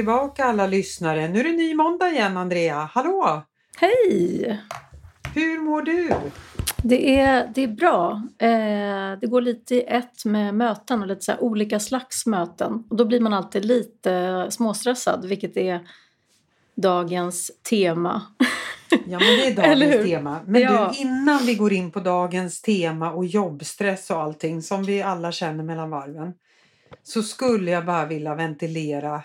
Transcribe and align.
tillbaka 0.00 0.44
alla 0.44 0.66
lyssnare. 0.66 1.28
Nu 1.28 1.40
är 1.40 1.44
det 1.44 1.52
ny 1.52 1.74
måndag 1.74 2.10
igen 2.10 2.36
Andrea. 2.36 2.90
Hallå! 2.92 3.42
Hej! 3.76 4.60
Hur 5.34 5.60
mår 5.60 5.82
du? 5.82 6.14
Det 6.82 7.20
är, 7.20 7.50
det 7.54 7.62
är 7.62 7.68
bra. 7.68 8.22
Eh, 8.38 9.18
det 9.20 9.26
går 9.26 9.40
lite 9.40 9.74
i 9.74 9.82
ett 9.82 10.24
med 10.24 10.54
möten 10.54 11.00
och 11.00 11.06
lite 11.06 11.20
så 11.20 11.36
olika 11.36 11.80
slags 11.80 12.26
möten. 12.26 12.84
Och 12.90 12.96
då 12.96 13.04
blir 13.04 13.20
man 13.20 13.32
alltid 13.32 13.64
lite 13.64 14.46
småstressad, 14.50 15.24
vilket 15.24 15.56
är 15.56 15.80
dagens 16.74 17.50
tema. 17.70 18.22
Ja, 18.90 19.18
men 19.18 19.20
det 19.20 19.46
är 19.46 19.56
dagens 19.70 20.04
tema. 20.04 20.40
Men 20.46 20.62
ja. 20.62 20.92
du, 20.92 21.00
innan 21.00 21.38
vi 21.46 21.54
går 21.54 21.72
in 21.72 21.90
på 21.90 22.00
dagens 22.00 22.62
tema 22.62 23.12
och 23.12 23.26
jobbstress 23.26 24.10
och 24.10 24.20
allting 24.20 24.62
som 24.62 24.84
vi 24.84 25.02
alla 25.02 25.32
känner 25.32 25.64
mellan 25.64 25.90
varven 25.90 26.32
så 27.02 27.22
skulle 27.22 27.70
jag 27.70 27.86
bara 27.86 28.06
vilja 28.06 28.34
ventilera 28.34 29.22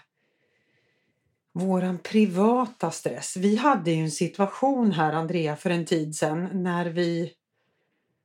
våran 1.56 1.98
privata 1.98 2.92
stress. 2.92 3.38
Vi 3.38 3.56
hade 3.56 3.92
ju 3.92 4.04
en 4.04 4.12
situation 4.12 4.92
här, 4.92 5.14
Andrea, 5.14 5.56
för 5.56 5.70
en 5.70 5.86
tid 5.86 6.16
sedan 6.16 6.50
när 6.54 6.86
vi, 6.86 7.32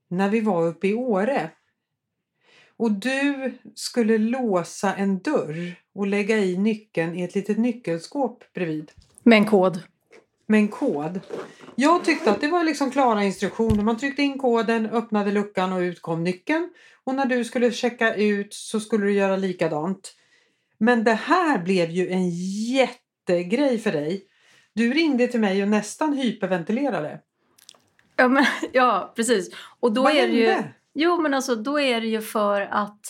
när 0.08 0.28
vi 0.28 0.40
var 0.40 0.66
uppe 0.66 0.88
i 0.88 0.94
Åre. 0.94 1.50
Och 2.76 2.92
du 2.92 3.52
skulle 3.74 4.18
låsa 4.18 4.94
en 4.94 5.18
dörr 5.18 5.74
och 5.94 6.06
lägga 6.06 6.38
i 6.38 6.56
nyckeln 6.56 7.14
i 7.16 7.22
ett 7.22 7.34
litet 7.34 7.58
nyckelskåp 7.58 8.44
bredvid. 8.54 8.90
Med 9.22 9.38
en 9.38 9.46
kod. 9.46 9.82
Med 10.46 10.60
en 10.60 10.68
kod. 10.68 11.20
Jag 11.74 12.04
tyckte 12.04 12.30
att 12.30 12.40
det 12.40 12.48
var 12.48 12.64
liksom 12.64 12.90
klara 12.90 13.24
instruktioner. 13.24 13.84
Man 13.84 13.98
tryckte 13.98 14.22
in 14.22 14.38
koden, 14.38 14.86
öppnade 14.86 15.32
luckan 15.32 15.72
och 15.72 15.80
ut 15.80 16.02
kom 16.02 16.24
nyckeln. 16.24 16.70
Och 17.04 17.14
när 17.14 17.26
du 17.26 17.44
skulle 17.44 17.72
checka 17.72 18.14
ut 18.14 18.54
så 18.54 18.80
skulle 18.80 19.06
du 19.06 19.12
göra 19.12 19.36
likadant. 19.36 20.14
Men 20.78 21.04
det 21.04 21.14
här 21.14 21.58
blev 21.58 21.90
ju 21.90 22.08
en 22.08 22.30
jättegrej 23.30 23.78
för 23.78 23.92
dig. 23.92 24.26
Du 24.74 24.92
ringde 24.92 25.26
till 25.26 25.40
mig 25.40 25.62
och 25.62 25.68
nästan 25.68 26.12
hyperventilerade. 26.12 27.20
Ja, 28.16 28.28
men, 28.28 28.44
ja 28.72 29.12
precis. 29.16 29.50
Och 29.80 29.92
då 29.92 30.02
Vad 30.02 30.12
är 30.12 30.20
hände? 30.20 30.36
det 30.36 30.42
ju, 30.42 30.62
Jo, 30.94 31.20
men 31.20 31.34
alltså 31.34 31.54
då 31.56 31.80
är 31.80 32.00
det 32.00 32.06
ju 32.06 32.20
för 32.20 32.60
att, 32.60 33.00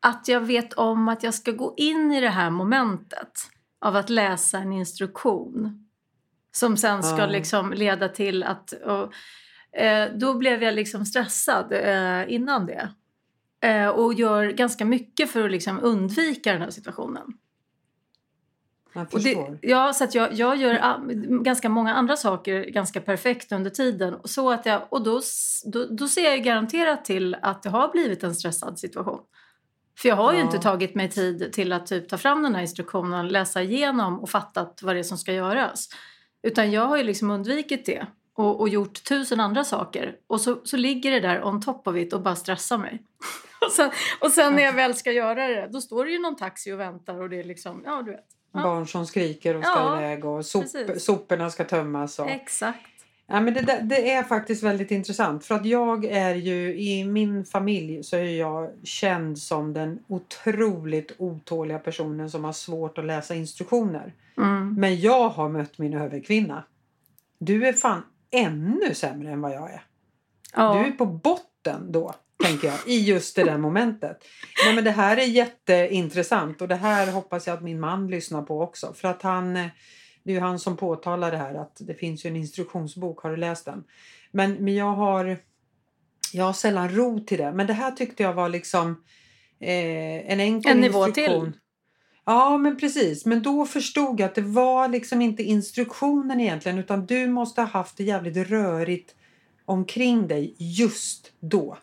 att 0.00 0.28
jag 0.28 0.40
vet 0.40 0.72
om 0.72 1.08
att 1.08 1.22
jag 1.22 1.34
ska 1.34 1.52
gå 1.52 1.74
in 1.76 2.12
i 2.12 2.20
det 2.20 2.28
här 2.28 2.50
momentet 2.50 3.38
av 3.80 3.96
att 3.96 4.10
läsa 4.10 4.58
en 4.58 4.72
instruktion 4.72 5.86
som 6.52 6.76
sen 6.76 7.02
ska 7.02 7.18
mm. 7.18 7.30
liksom 7.30 7.72
leda 7.72 8.08
till 8.08 8.42
att... 8.42 8.72
Och, 8.72 9.12
eh, 9.80 10.12
då 10.14 10.34
blev 10.34 10.62
jag 10.62 10.74
liksom 10.74 11.06
stressad 11.06 11.72
eh, 11.72 12.32
innan 12.32 12.66
det. 12.66 12.88
Eh, 13.60 13.88
och 13.88 14.14
gör 14.14 14.50
ganska 14.50 14.84
mycket 14.84 15.30
för 15.30 15.44
att 15.44 15.50
liksom 15.50 15.80
undvika 15.82 16.52
den 16.52 16.62
här 16.62 16.70
situationen. 16.70 17.32
Förstår. 18.92 19.58
Det, 19.60 19.68
ja, 19.68 19.92
så 19.92 20.06
jag, 20.12 20.32
jag 20.32 20.56
gör 20.56 20.98
ganska 21.42 21.68
många 21.68 21.94
andra 21.94 22.16
saker 22.16 22.64
ganska 22.64 23.00
perfekt 23.00 23.52
under 23.52 23.70
tiden. 23.70 24.16
Så 24.24 24.50
att 24.50 24.66
jag, 24.66 24.82
och 24.88 25.02
då, 25.02 25.20
då, 25.64 25.86
då 25.86 26.08
ser 26.08 26.30
jag 26.30 26.44
garanterat 26.44 27.04
till 27.04 27.36
att 27.42 27.62
det 27.62 27.70
har 27.70 27.88
blivit 27.88 28.22
en 28.22 28.34
stressad 28.34 28.78
situation. 28.78 29.20
För 29.98 30.08
jag 30.08 30.16
har 30.16 30.32
ju 30.32 30.38
ja. 30.38 30.44
inte 30.44 30.58
tagit 30.58 30.94
mig 30.94 31.10
tid 31.10 31.52
till 31.52 31.72
att 31.72 31.86
typ 31.86 32.08
ta 32.08 32.18
fram 32.18 32.42
den 32.42 32.54
här 32.54 32.62
instruktionen, 32.62 33.28
läsa 33.28 33.62
igenom 33.62 34.20
och 34.20 34.30
fattat 34.30 34.80
vad 34.82 34.96
det 34.96 34.98
är 34.98 35.02
som 35.02 35.18
ska 35.18 35.32
göras. 35.32 35.88
Utan 36.42 36.70
jag 36.70 36.86
har 36.86 36.96
ju 36.96 37.02
liksom 37.02 37.30
undvikit 37.30 37.86
det 37.86 38.06
och, 38.34 38.60
och 38.60 38.68
gjort 38.68 39.04
tusen 39.04 39.40
andra 39.40 39.64
saker. 39.64 40.16
Och 40.26 40.40
så, 40.40 40.60
så 40.64 40.76
ligger 40.76 41.10
det 41.10 41.20
där 41.20 41.44
on 41.44 41.62
top 41.62 41.88
of 41.88 41.96
it 41.96 42.12
och 42.12 42.22
bara 42.22 42.36
stressar 42.36 42.78
mig. 42.78 43.02
och, 43.66 43.72
sen, 43.72 43.90
och 44.20 44.30
sen 44.30 44.54
när 44.54 44.62
jag 44.62 44.72
väl 44.72 44.94
ska 44.94 45.12
göra 45.12 45.48
det, 45.48 45.68
då 45.72 45.80
står 45.80 46.04
det 46.04 46.10
ju 46.10 46.18
någon 46.18 46.36
taxi 46.36 46.72
och 46.72 46.80
väntar 46.80 47.22
och 47.22 47.30
det 47.30 47.40
är 47.40 47.44
liksom, 47.44 47.82
ja 47.84 48.02
du 48.02 48.10
vet. 48.10 48.39
Ja. 48.52 48.62
Barn 48.62 48.86
som 48.86 49.06
skriker 49.06 49.56
och 49.56 49.64
ska 49.64 49.78
ja, 49.78 49.98
iväg 49.98 50.24
och 50.24 50.46
sop, 50.46 50.64
soporna 50.98 51.50
ska 51.50 51.64
tömmas. 51.64 52.18
Och... 52.18 52.30
Exakt. 52.30 52.86
Ja, 53.26 53.40
men 53.40 53.54
det, 53.54 53.80
det, 53.82 54.10
är 54.10 54.22
faktiskt 54.22 54.62
väldigt 54.62 54.90
intressant 54.90 55.44
för 55.44 55.54
att 55.54 55.66
jag 55.66 56.04
är 56.04 56.34
ju 56.34 56.76
i 56.78 57.04
min 57.04 57.44
familj 57.44 58.02
så 58.04 58.16
är 58.16 58.24
jag 58.24 58.70
känd 58.84 59.38
som 59.38 59.72
den 59.72 59.98
otroligt 60.08 61.12
otåliga 61.18 61.78
personen 61.78 62.30
som 62.30 62.44
har 62.44 62.52
svårt 62.52 62.98
att 62.98 63.04
läsa 63.04 63.34
instruktioner. 63.34 64.14
Mm. 64.36 64.74
Men 64.74 65.00
jag 65.00 65.28
har 65.28 65.48
mött 65.48 65.78
min 65.78 65.94
överkvinna. 65.94 66.64
Du 67.38 67.66
är 67.66 67.72
fan 67.72 68.02
ännu 68.30 68.94
sämre 68.94 69.30
än 69.30 69.40
vad 69.40 69.52
jag 69.52 69.70
är. 69.70 69.82
Ja. 70.54 70.74
Du 70.74 70.88
är 70.88 70.92
på 70.92 71.06
botten 71.06 71.92
då, 71.92 72.14
tänker 72.42 72.68
jag, 72.68 72.78
i 72.86 73.00
just 73.00 73.36
det 73.36 73.44
där 73.44 73.58
momentet. 73.58 74.24
Nej, 74.64 74.74
men 74.74 74.84
det 74.84 74.90
här 74.90 75.16
är 75.16 75.24
jätteintressant 75.24 76.62
och 76.62 76.68
det 76.68 76.76
här 76.76 77.12
hoppas 77.12 77.46
jag 77.46 77.54
att 77.54 77.62
min 77.62 77.80
man 77.80 78.08
lyssnar 78.08 78.42
på 78.42 78.60
också. 78.60 78.92
För 78.94 79.08
att 79.08 79.22
han, 79.22 79.54
det 79.54 80.30
är 80.30 80.34
ju 80.34 80.40
han 80.40 80.58
som 80.58 80.76
påtalar 80.76 81.30
det 81.30 81.36
här 81.36 81.54
att 81.54 81.76
det 81.80 81.94
finns 81.94 82.24
ju 82.24 82.28
en 82.28 82.36
instruktionsbok, 82.36 83.20
har 83.22 83.30
du 83.30 83.36
läst 83.36 83.64
den? 83.64 83.84
Men, 84.32 84.52
men 84.52 84.74
jag 84.74 84.92
har 84.92 85.38
jag 86.32 86.44
har 86.44 86.52
sällan 86.52 86.88
ro 86.88 87.20
till 87.20 87.38
det. 87.38 87.52
Men 87.52 87.66
det 87.66 87.72
här 87.72 87.90
tyckte 87.90 88.22
jag 88.22 88.34
var 88.34 88.48
liksom 88.48 88.90
eh, 89.60 90.32
en 90.32 90.40
enkel 90.40 90.72
en 90.72 90.80
nivå 90.80 91.06
instruktion. 91.06 91.52
till. 91.52 91.60
Ja, 92.24 92.58
men 92.58 92.76
precis. 92.76 93.26
Men 93.26 93.42
då 93.42 93.66
förstod 93.66 94.20
jag 94.20 94.26
att 94.26 94.34
det 94.34 94.42
var 94.42 94.88
liksom 94.88 95.22
inte 95.22 95.42
instruktionen 95.42 96.40
egentligen 96.40 96.78
utan 96.78 97.06
du 97.06 97.26
måste 97.26 97.60
ha 97.60 97.68
haft 97.68 97.96
det 97.96 98.04
jävligt 98.04 98.36
rörigt 98.36 99.14
omkring 99.64 100.28
dig 100.28 100.56
just 100.58 101.32
då. 101.40 101.78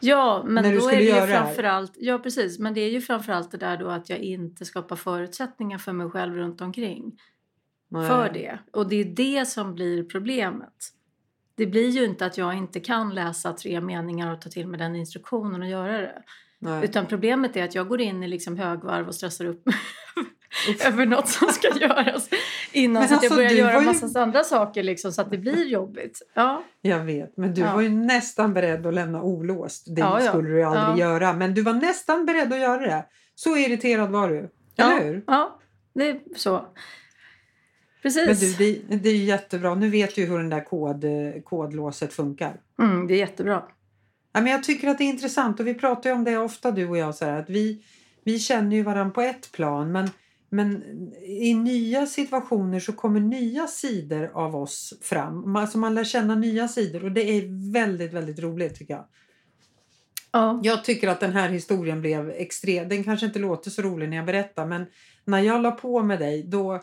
Ja, 0.00 0.42
men 0.46 0.64
då 0.78 0.88
är 0.88 0.96
det 0.96 1.02
ju 1.02 1.26
framförallt, 1.26 1.92
ja 1.96 2.18
precis, 2.18 2.58
men 2.58 2.74
det 2.74 2.80
är 2.80 2.90
ju 2.90 3.00
framförallt 3.00 3.50
det 3.50 3.56
där 3.56 3.76
då 3.76 3.88
att 3.88 4.10
jag 4.10 4.18
inte 4.18 4.64
skapar 4.64 4.96
förutsättningar 4.96 5.78
för 5.78 5.92
mig 5.92 6.10
själv 6.10 6.34
runt 6.34 6.60
omkring. 6.60 7.20
Nej. 7.88 8.08
För 8.08 8.30
det. 8.34 8.58
Och 8.72 8.88
det 8.88 8.96
är 8.96 9.04
det 9.04 9.46
som 9.46 9.74
blir 9.74 10.04
problemet. 10.04 10.90
Det 11.54 11.66
blir 11.66 11.88
ju 11.88 12.04
inte 12.04 12.26
att 12.26 12.38
jag 12.38 12.54
inte 12.54 12.80
kan 12.80 13.14
läsa 13.14 13.52
tre 13.52 13.80
meningar 13.80 14.32
och 14.32 14.40
ta 14.40 14.50
till 14.50 14.66
mig 14.66 14.78
den 14.78 14.96
instruktionen 14.96 15.62
och 15.62 15.68
göra 15.68 16.00
det. 16.00 16.22
Nej. 16.58 16.84
Utan 16.84 17.06
problemet 17.06 17.56
är 17.56 17.64
att 17.64 17.74
jag 17.74 17.88
går 17.88 18.00
in 18.00 18.22
i 18.22 18.28
liksom 18.28 18.56
högvarv 18.56 19.08
och 19.08 19.14
stressar 19.14 19.44
upp 19.44 19.62
över 20.86 21.06
något 21.06 21.28
som 21.28 21.48
ska 21.48 21.68
göras 21.78 22.28
innan 22.72 23.00
men 23.00 23.08
så 23.08 23.14
att 23.14 23.22
jag 23.22 23.32
alltså, 23.32 23.36
börjar 23.36 23.50
göra 23.50 23.72
en 23.72 23.84
massa 23.84 24.06
ju... 24.06 24.18
andra 24.18 24.44
saker 24.44 24.82
liksom, 24.82 25.12
så 25.12 25.22
att 25.22 25.30
det 25.30 25.38
blir 25.38 25.66
jobbigt. 25.66 26.22
Ja. 26.34 26.62
Jag 26.80 27.04
vet, 27.04 27.36
men 27.36 27.54
du 27.54 27.60
ja. 27.60 27.74
var 27.74 27.80
ju 27.80 27.88
nästan 27.88 28.54
beredd 28.54 28.86
att 28.86 28.94
lämna 28.94 29.22
olåst. 29.22 29.84
Det 29.86 30.00
ja, 30.00 30.20
skulle 30.20 30.48
du 30.48 30.62
aldrig 30.62 30.98
göra, 30.98 31.32
men 31.32 31.54
du 31.54 31.62
var 31.62 31.72
nästan 31.72 32.26
beredd 32.26 32.52
att 32.52 32.60
göra 32.60 32.80
det. 32.80 33.04
Så 33.34 33.56
irriterad 33.56 34.10
var 34.10 34.28
du, 34.28 34.50
eller 34.76 35.04
hur? 35.04 35.24
Ja, 35.26 35.58
det 35.94 36.08
är 36.08 36.20
så. 36.36 36.66
Precis. 38.02 38.26
Men 38.26 38.36
du, 38.36 38.82
det, 38.88 38.96
det 38.96 39.08
är 39.08 39.16
jättebra. 39.16 39.74
Nu 39.74 39.90
vet 39.90 40.14
du 40.14 40.24
hur 40.24 40.38
den 40.38 40.50
där 40.50 40.64
kod, 40.64 41.04
kodlåset 41.44 42.12
funkar. 42.12 42.60
Mm, 42.78 43.06
det 43.06 43.14
är 43.14 43.18
jättebra. 43.18 43.62
Ja, 44.32 44.40
men 44.40 44.52
jag 44.52 44.64
tycker 44.64 44.88
att 44.88 44.98
det 44.98 45.04
är 45.04 45.08
intressant 45.08 45.60
och 45.60 45.66
vi 45.66 45.74
pratar 45.74 46.10
ju 46.10 46.16
om 46.16 46.24
det 46.24 46.36
ofta 46.36 46.70
du 46.70 46.88
och 46.88 46.98
jag. 46.98 47.14
Så 47.14 47.24
här, 47.24 47.40
att 47.40 47.50
vi, 47.50 47.84
vi 48.24 48.38
känner 48.38 48.76
ju 48.76 48.82
varandra 48.82 49.14
på 49.14 49.20
ett 49.20 49.52
plan 49.52 49.92
men, 49.92 50.10
men 50.54 50.82
i 51.22 51.54
nya 51.54 52.06
situationer 52.06 52.80
så 52.80 52.92
kommer 52.92 53.20
nya 53.20 53.66
sidor 53.66 54.30
av 54.34 54.56
oss 54.56 54.94
fram. 55.02 55.56
Alltså 55.56 55.78
man 55.78 55.94
lär 55.94 56.04
känna 56.04 56.34
nya 56.34 56.68
sidor 56.68 57.04
och 57.04 57.12
det 57.12 57.20
är 57.20 57.72
väldigt, 57.72 58.12
väldigt 58.12 58.38
roligt 58.38 58.78
tycker 58.78 58.94
jag. 58.94 59.04
Ja. 60.32 60.60
Jag 60.62 60.84
tycker 60.84 61.08
att 61.08 61.20
den 61.20 61.32
här 61.32 61.48
historien 61.48 62.00
blev 62.00 62.30
extrem. 62.30 62.88
Den 62.88 63.04
kanske 63.04 63.26
inte 63.26 63.38
låter 63.38 63.70
så 63.70 63.82
rolig 63.82 64.08
när 64.08 64.16
jag 64.16 64.26
berättar 64.26 64.66
men 64.66 64.86
när 65.24 65.40
jag 65.40 65.62
la 65.62 65.70
på 65.70 66.02
med 66.02 66.18
dig 66.18 66.42
då, 66.42 66.82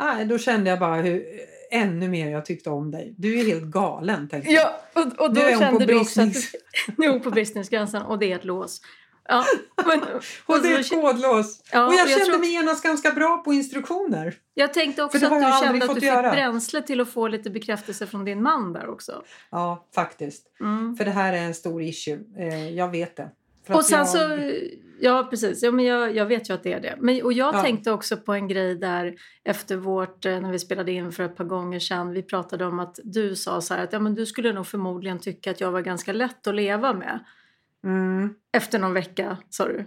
nej, 0.00 0.24
då 0.24 0.38
kände 0.38 0.70
jag 0.70 0.78
bara 0.78 1.02
hur 1.02 1.24
ännu 1.70 2.08
mer 2.08 2.30
jag 2.30 2.44
tyckte 2.44 2.70
om 2.70 2.90
dig. 2.90 3.14
Du 3.18 3.40
är 3.40 3.44
helt 3.44 3.64
galen. 3.64 4.28
Tänkte 4.28 4.52
jag. 4.52 4.70
Ja, 4.94 5.02
och, 5.02 5.24
och 5.24 5.34
då 5.34 5.40
kände 5.40 5.86
du 5.86 6.00
också 6.00 6.22
att 6.22 6.32
du, 6.32 6.40
nu 6.98 7.06
är 7.06 7.10
hon 7.10 7.20
på 7.20 7.30
bristningsgränsen 7.30 8.02
och 8.02 8.18
det 8.18 8.32
är 8.32 8.36
ett 8.36 8.44
lås. 8.44 8.80
Ja, 9.28 9.44
men, 9.86 10.00
och, 10.46 10.62
det 10.62 10.72
är 10.72 10.80
ett 10.80 10.90
kodlås. 10.90 11.62
Ja, 11.72 11.86
och 11.86 11.92
jag, 11.92 12.00
jag 12.00 12.08
kände 12.08 12.24
tror... 12.24 12.38
mig 12.38 12.52
genast 12.52 12.82
ganska 12.82 13.10
bra 13.10 13.42
på 13.44 13.52
instruktioner. 13.52 14.34
Jag 14.54 14.74
tänkte 14.74 15.02
också 15.02 15.16
att 15.16 15.22
du 15.22 15.66
kände 15.66 15.84
att 15.84 16.00
du 16.00 16.06
göra. 16.06 16.30
fick 16.30 16.40
bränsle 16.40 16.82
till 16.82 17.00
att 17.00 17.12
få 17.12 17.28
lite 17.28 17.50
bekräftelse 17.50 18.06
från 18.06 18.24
din 18.24 18.42
man 18.42 18.72
där 18.72 18.88
också. 18.88 19.22
Ja, 19.50 19.86
faktiskt. 19.94 20.46
Mm. 20.60 20.96
För 20.96 21.04
det 21.04 21.10
här 21.10 21.32
är 21.32 21.42
en 21.42 21.54
stor 21.54 21.82
issue. 21.82 22.20
Eh, 22.38 22.70
jag 22.70 22.90
vet 22.90 23.16
det. 23.16 23.30
och 23.68 23.84
sen 23.84 23.98
jag... 23.98 24.08
så, 24.08 24.18
ja 25.00 25.26
precis, 25.30 25.62
ja, 25.62 25.70
men 25.70 25.84
jag, 25.84 26.16
jag 26.16 26.26
vet 26.26 26.50
ju 26.50 26.54
att 26.54 26.62
det 26.62 26.72
är 26.72 26.80
det. 26.80 26.96
Men, 27.00 27.22
och 27.22 27.32
jag 27.32 27.54
ja. 27.54 27.62
tänkte 27.62 27.92
också 27.92 28.16
på 28.16 28.32
en 28.32 28.48
grej 28.48 28.74
där 28.74 29.14
efter 29.44 29.76
vårt, 29.76 30.26
eh, 30.26 30.40
när 30.40 30.52
vi 30.52 30.58
spelade 30.58 30.92
in 30.92 31.12
för 31.12 31.22
ett 31.22 31.36
par 31.36 31.44
gånger 31.44 31.78
sedan, 31.78 32.12
vi 32.12 32.22
pratade 32.22 32.64
om 32.64 32.80
att 32.80 32.98
du 33.04 33.36
sa 33.36 33.60
så 33.60 33.74
här 33.74 33.84
att 33.84 33.92
ja, 33.92 33.98
men 33.98 34.14
du 34.14 34.26
skulle 34.26 34.52
nog 34.52 34.66
förmodligen 34.66 35.18
tycka 35.18 35.50
att 35.50 35.60
jag 35.60 35.72
var 35.72 35.80
ganska 35.80 36.12
lätt 36.12 36.46
att 36.46 36.54
leva 36.54 36.92
med. 36.92 37.20
Mm. 37.84 38.34
Efter 38.52 38.78
någon 38.78 38.92
vecka 38.92 39.36
sa 39.50 39.68
du. 39.68 39.84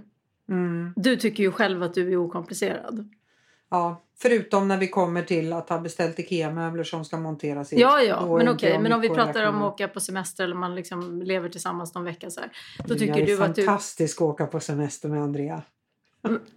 Mm. 0.49 0.93
Du 0.95 1.15
tycker 1.15 1.43
ju 1.43 1.51
själv 1.51 1.83
att 1.83 1.93
du 1.93 2.11
är 2.11 2.17
okomplicerad. 2.17 3.09
Ja, 3.69 4.03
förutom 4.17 4.67
när 4.67 4.77
vi 4.77 4.87
kommer 4.87 5.21
till 5.21 5.53
att 5.53 5.69
ha 5.69 5.79
beställt 5.79 6.19
IKEA-möbler 6.19 6.83
som 6.83 7.05
ska 7.05 7.17
monteras 7.17 7.73
in. 7.73 7.79
Ja, 7.79 8.01
ja, 8.01 8.37
men 8.37 8.47
okej. 8.47 8.69
Okay. 8.69 8.83
Men 8.83 8.93
om 8.93 9.01
vi 9.01 9.09
pratar 9.09 9.47
om 9.47 9.55
att 9.55 9.73
åka 9.73 9.87
på 9.87 9.99
semester 9.99 10.43
eller 10.43 10.55
man 10.55 10.75
liksom 10.75 11.21
lever 11.21 11.49
tillsammans 11.49 11.95
någon 11.95 12.03
vecka 12.03 12.29
så 12.29 12.39
här. 12.39 12.51
Då 12.85 12.95
tycker 12.95 13.17
jag 13.17 13.27
du 13.27 13.43
att 13.43 13.55
du... 13.55 13.65
fantastisk 13.65 14.17
att 14.17 14.21
åka 14.21 14.47
på 14.47 14.59
semester 14.59 15.09
med 15.09 15.21
Andrea. 15.21 15.61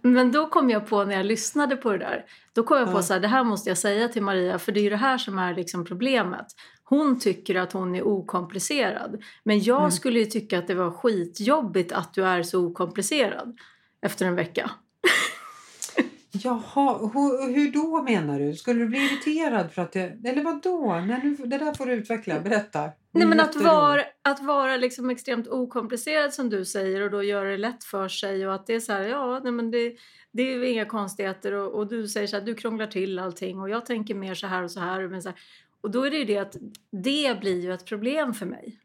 Men 0.01 0.31
då 0.31 0.49
kom 0.49 0.69
jag 0.69 0.87
på 0.87 1.03
när 1.03 1.15
jag 1.15 1.25
lyssnade 1.25 1.75
på 1.75 1.91
det 1.91 1.97
där. 1.97 2.25
Då 2.53 2.63
kom 2.63 2.77
jag 2.77 2.91
på 2.91 2.97
Ja. 2.97 3.01
så 3.01 3.13
här, 3.13 3.19
det 3.19 3.27
här 3.27 3.43
måste 3.43 3.69
jag 3.69 3.77
säga 3.77 4.07
till 4.07 4.21
Maria 4.21 4.59
för 4.59 4.71
det 4.71 4.79
är 4.79 4.83
ju 4.83 4.89
det 4.89 4.95
här 4.95 5.17
som 5.17 5.39
är 5.39 5.53
liksom 5.53 5.85
problemet. 5.85 6.45
Hon 6.89 7.19
tycker 7.19 7.55
att 7.55 7.73
hon 7.73 7.95
är 7.95 8.07
okomplicerad. 8.07 9.23
Men 9.43 9.59
jag 9.63 9.79
Mm. 9.79 9.91
skulle 9.91 10.19
ju 10.19 10.25
tycka 10.25 10.59
att 10.59 10.67
det 10.67 10.75
var 10.75 10.91
skitjobbigt 10.91 11.91
att 11.91 12.13
du 12.13 12.25
är 12.25 12.43
så 12.43 12.65
okomplicerad 12.65 13.57
efter 14.01 14.25
en 14.25 14.35
vecka. 14.35 14.71
Jaha, 16.31 16.97
hur, 17.13 17.53
hur 17.55 17.71
då 17.71 18.03
menar 18.03 18.39
du? 18.39 18.53
Skulle 18.55 18.79
du 18.79 18.85
bli 18.87 18.99
irriterad 18.99 19.71
för 19.71 19.81
att 19.81 19.91
det... 19.91 20.17
Eller 20.25 20.43
vad 20.43 20.61
då? 20.61 21.03
Nej, 21.07 21.19
nu, 21.23 21.35
det 21.45 21.57
där 21.57 21.73
får 21.73 21.85
du 21.85 21.93
utveckla. 21.93 22.39
Berätta. 22.39 22.89
Nej, 23.11 23.27
men 23.27 23.39
att 23.39 23.55
vara, 23.55 24.01
att 24.21 24.43
vara 24.43 24.77
liksom 24.77 25.09
extremt 25.09 25.47
okomplicerad 25.47 26.33
som 26.33 26.49
du 26.49 26.65
säger 26.65 27.01
och 27.01 27.11
då 27.11 27.23
göra 27.23 27.49
det 27.49 27.57
lätt 27.57 27.83
för 27.83 28.07
sig 28.07 28.47
och 28.47 28.53
att 28.53 28.67
det 28.67 28.73
är 28.75 28.79
så 28.79 28.93
här, 28.93 29.01
ja, 29.01 29.39
nej, 29.43 29.51
men 29.51 29.71
det, 29.71 29.95
det 30.31 30.41
är 30.53 30.63
inga 30.63 30.85
konstigheter 30.85 31.51
och, 31.53 31.73
och 31.73 31.87
du 31.87 32.07
säger 32.07 32.27
så 32.27 32.37
här, 32.37 32.45
du 32.45 32.55
krånglar 32.55 32.87
till 32.87 33.19
allting 33.19 33.59
och 33.59 33.69
jag 33.69 33.85
tänker 33.85 34.15
mer 34.15 34.33
så 34.33 34.47
här 34.47 34.63
och 34.63 34.71
så 34.71 34.79
här. 34.79 35.07
Men 35.07 35.21
så 35.21 35.29
här. 35.29 35.37
Och 35.81 35.91
då 35.91 36.03
är 36.05 36.11
det 36.11 36.17
ju 36.17 36.25
det 36.25 36.37
att 36.37 36.55
det 36.91 37.39
blir 37.39 37.61
ju 37.61 37.73
ett 37.73 37.85
problem 37.85 38.33
för 38.33 38.45
mig. 38.45 38.79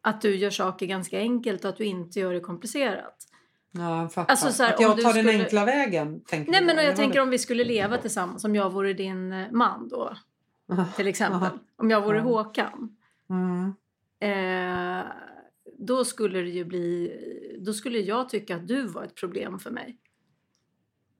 Att 0.00 0.20
du 0.20 0.36
gör 0.36 0.50
saker 0.50 0.86
ganska 0.86 1.18
enkelt 1.18 1.64
och 1.64 1.68
att 1.70 1.76
du 1.76 1.84
inte 1.84 2.20
gör 2.20 2.32
det 2.32 2.40
komplicerat. 2.40 3.16
Ja, 3.70 4.00
jag 4.02 4.12
fattar. 4.12 4.30
Alltså, 4.32 4.52
så 4.52 4.62
här, 4.62 4.74
att 4.74 4.80
jag 4.80 4.96
tar 5.02 5.12
den 5.14 5.24
skulle- 5.24 5.42
enkla 5.42 5.64
vägen, 5.64 6.20
tänker 6.20 6.52
Nej 6.52 6.60
men 6.64 6.76
jag 6.76 6.84
eller 6.84 6.96
tänker 6.96 7.18
vad 7.18 7.22
om 7.26 7.30
vi 7.30 7.38
skulle 7.38 7.64
leva 7.64 7.98
tillsammans, 7.98 8.44
om 8.44 8.54
jag 8.54 8.70
vore 8.72 8.92
din 8.92 9.32
eh, 9.32 9.50
man 9.52 9.88
då 9.88 10.16
det- 10.68 10.84
till 10.96 11.06
exempel. 11.06 11.48
Om 11.76 11.90
jag 11.90 12.00
vore. 12.00 12.20
Håkan. 12.20 12.96
Mm. 13.30 13.72
Eh, 14.20 15.04
då 15.78 16.04
skulle 16.04 16.38
det 16.40 16.48
ju 16.50 16.64
bli, 16.64 17.12
då 17.60 17.72
skulle 17.72 17.98
jag 17.98 18.28
tycka 18.28 18.56
att 18.56 18.68
du 18.68 18.86
var 18.86 19.04
ett 19.04 19.14
problem 19.14 19.58
för 19.58 19.70
mig. 19.70 19.96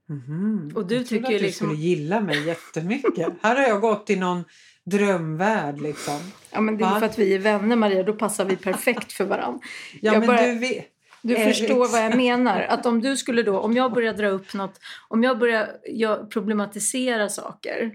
Mhm. 0.09 0.73
Och 0.75 0.87
du 0.87 0.95
jag 0.97 1.07
tycker 1.07 1.25
att 1.25 1.31
du 1.31 1.39
liksom- 1.39 1.67
skulle 1.69 1.81
gilla 1.81 2.21
mig 2.21 2.47
jättemycket. 2.47 3.33
Här 3.43 3.57
har 3.57 3.63
jag 3.63 3.81
gått 3.81 4.11
i 4.11 4.17
någon 4.17 4.45
drömvärld 4.87 5.81
liksom. 5.81 6.19
Ja 6.53 6.61
men 6.61 6.79
det 6.79 6.85
är 6.85 6.91
Va? 6.91 6.99
för 7.01 7.07
att 7.07 7.19
vi 7.19 7.35
är 7.35 7.39
vänner 7.39 7.77
Maria, 7.77 8.03
då 8.03 8.13
passar 8.13 8.45
vi 8.45 8.57
perfekt 8.57 9.13
för 9.13 9.25
varandra. 9.25 9.61
Ja, 10.01 10.13
Jag 10.13 10.21
men 10.21 10.27
bara- 10.27 10.47
du 10.47 10.59
vet... 10.59 10.87
Du 11.23 11.37
Eh, 11.37 11.49
förstår 11.49 11.89
vad 11.93 12.05
jag 12.05 12.17
menar. 12.27 12.61
Att 12.61 12.87
om 12.87 13.01
du 13.01 13.17
skulle 13.17 13.43
då, 13.43 13.59
om 13.59 13.73
jag 13.77 13.93
börjar 13.93 14.13
dra 14.15 14.29
upp 14.29 14.55
något, 14.55 14.81
om 15.09 15.23
jag 15.23 15.39
börjar 15.39 15.69
jag, 15.85 16.31
problematisera 16.31 17.29
saker 17.29 17.93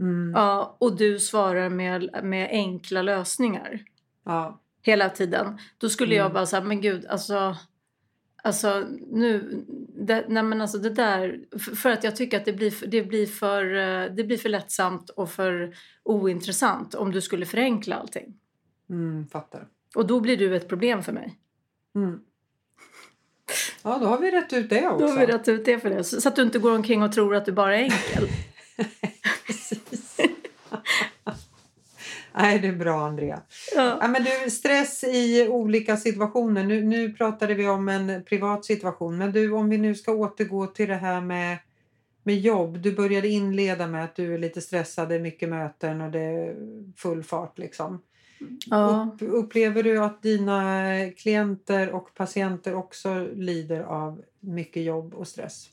Mm. 0.00 0.32
ja, 0.34 0.76
och 0.80 0.96
du 0.96 1.18
svarar 1.18 1.68
med, 1.68 2.10
med 2.22 2.48
enkla 2.50 3.02
lösningar 3.02 3.80
Ja. 4.24 4.60
hela 4.82 5.08
tiden. 5.08 5.58
Då 5.78 5.88
skulle 5.88 6.14
jag 6.14 6.24
Mm. 6.24 6.34
bara 6.34 6.46
säga, 6.46 6.62
men 6.62 6.80
gud, 6.80 7.06
alltså, 7.06 7.56
alltså 8.42 8.86
nu, 9.10 9.64
det, 9.88 10.24
nej 10.28 10.42
men 10.42 10.60
alltså 10.60 10.78
det 10.78 10.90
där, 10.90 11.40
för, 11.76 11.90
att 11.90 12.04
jag 12.04 12.16
tycker 12.16 12.36
att 12.36 12.44
det 12.44 12.52
blir, 12.52 12.86
det, 12.86 13.02
blir 13.02 13.26
för, 13.26 13.74
eh, 13.74 14.14
det 14.14 14.24
blir 14.24 14.36
för 14.36 14.48
lättsamt 14.48 15.10
och 15.10 15.30
för 15.30 15.76
ointressant 16.02 16.94
om 16.94 17.12
du 17.12 17.20
skulle 17.20 17.46
förenkla 17.46 17.96
allting. 17.96 18.34
Mm, 18.90 19.26
fattar. 19.26 19.68
Och 19.94 20.06
då 20.06 20.20
blir 20.20 20.36
du 20.36 20.56
ett 20.56 20.68
problem 20.68 21.02
för 21.02 21.12
mig. 21.12 21.38
Mm. 21.94 22.20
Ja, 23.82 23.98
då 23.98 24.06
har 24.06 24.18
vi 24.18 24.30
rätt 24.30 24.52
ut 24.52 24.70
det 24.70 24.88
också. 24.88 25.06
Då 25.06 25.12
har 25.12 25.20
vi 25.20 25.26
rätt 25.26 25.48
ut 25.48 25.64
det 25.64 25.78
för 25.78 25.90
det. 25.90 26.04
Så, 26.04 26.20
så 26.20 26.28
att 26.28 26.36
du 26.36 26.42
inte 26.42 26.58
går 26.58 26.74
omkring 26.74 27.02
och 27.02 27.12
tror 27.12 27.34
att 27.34 27.44
du 27.44 27.52
bara 27.52 27.76
är 27.76 27.82
enkel. 27.82 28.28
Precis. 29.46 30.05
Nej, 32.36 32.58
det 32.58 32.68
är 32.68 32.72
bra 32.72 33.06
Andrea. 33.06 33.40
Ja. 33.74 33.98
Ja, 34.00 34.08
men 34.08 34.24
du, 34.24 34.50
stress 34.50 35.04
i 35.04 35.48
olika 35.48 35.96
situationer. 35.96 36.64
Nu, 36.64 36.84
nu 36.84 37.12
pratade 37.12 37.54
vi 37.54 37.68
om 37.68 37.88
en 37.88 38.24
privat 38.24 38.64
situation. 38.64 39.18
Men 39.18 39.32
du, 39.32 39.52
om 39.52 39.70
vi 39.70 39.78
nu 39.78 39.94
ska 39.94 40.12
återgå 40.12 40.66
till 40.66 40.88
det 40.88 40.94
här 40.94 41.20
med, 41.20 41.58
med 42.22 42.40
jobb. 42.40 42.78
Du 42.78 42.94
började 42.94 43.28
inleda 43.28 43.86
med 43.86 44.04
att 44.04 44.16
du 44.16 44.34
är 44.34 44.38
lite 44.38 44.60
stressad, 44.60 45.08
det 45.08 45.14
är 45.14 45.20
mycket 45.20 45.48
möten 45.48 46.00
och 46.00 46.10
det 46.10 46.20
är 46.20 46.56
full 46.96 47.22
fart 47.24 47.58
liksom. 47.58 48.02
Ja. 48.66 49.10
Upp, 49.14 49.28
upplever 49.32 49.82
du 49.82 49.98
att 49.98 50.22
dina 50.22 50.82
klienter 51.16 51.90
och 51.90 52.14
patienter 52.14 52.74
också 52.74 53.28
lider 53.34 53.80
av 53.80 54.22
mycket 54.40 54.82
jobb 54.82 55.14
och 55.14 55.28
stress? 55.28 55.70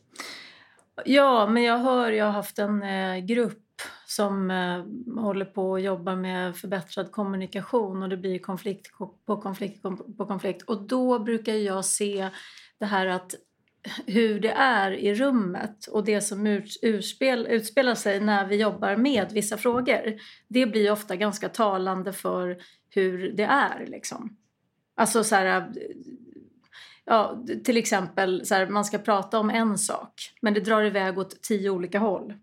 ja, 1.06 1.48
men 1.48 1.63
jag 1.63 1.77
hör, 1.77 2.12
jag 2.12 2.25
har 2.25 2.31
haft 2.31 2.59
en 2.59 2.83
eh, 2.83 3.18
grupp 3.18 3.73
som 4.06 4.51
eh, 4.51 5.21
håller 5.24 5.45
på 5.45 5.75
att 5.75 5.81
jobba 5.81 6.15
med 6.15 6.57
förbättrad 6.57 7.12
kommunikation 7.12 8.03
och 8.03 8.09
det 8.09 8.18
blir 8.18 8.39
konflikt 8.39 8.91
på 9.25 9.38
konflikt 9.38 9.81
på 10.18 10.25
konflikt. 10.25 10.62
Och 10.62 10.88
då 10.88 11.19
brukar 11.19 11.53
jag 11.53 11.85
se 11.85 12.30
det 12.80 12.85
här 12.85 13.07
att 13.07 13.35
hur 14.06 14.39
det 14.39 14.51
är 14.51 14.91
i 14.91 15.13
rummet 15.13 15.88
och 15.88 16.06
det 16.06 16.21
som 16.21 16.47
utspel, 16.81 17.47
utspelar 17.47 17.95
sig 17.95 18.19
när 18.19 18.47
vi 18.47 18.56
jobbar 18.56 18.95
med 18.95 19.31
vissa 19.31 19.57
frågor. 19.57 20.19
Det 20.47 20.65
blir 20.65 20.91
ofta 20.91 21.15
ganska 21.15 21.50
talande 21.50 22.13
för 22.13 22.57
hur 22.89 23.31
det 23.31 23.44
är. 23.44 23.85
Liksom. 23.88 24.38
Alltså 24.95 25.24
så 25.24 25.35
här, 25.35 25.71
ja, 27.06 27.44
till 27.63 27.77
exempel 27.77 28.45
så 28.45 28.56
här, 28.56 28.68
man 28.68 28.85
ska 28.85 28.97
prata 28.97 29.39
om 29.39 29.50
en 29.50 29.77
sak 29.77 30.13
men 30.41 30.53
det 30.53 30.59
drar 30.59 30.83
iväg 30.83 31.18
åt 31.18 31.41
tio 31.41 31.69
olika 31.69 32.00
håll. 32.00 32.33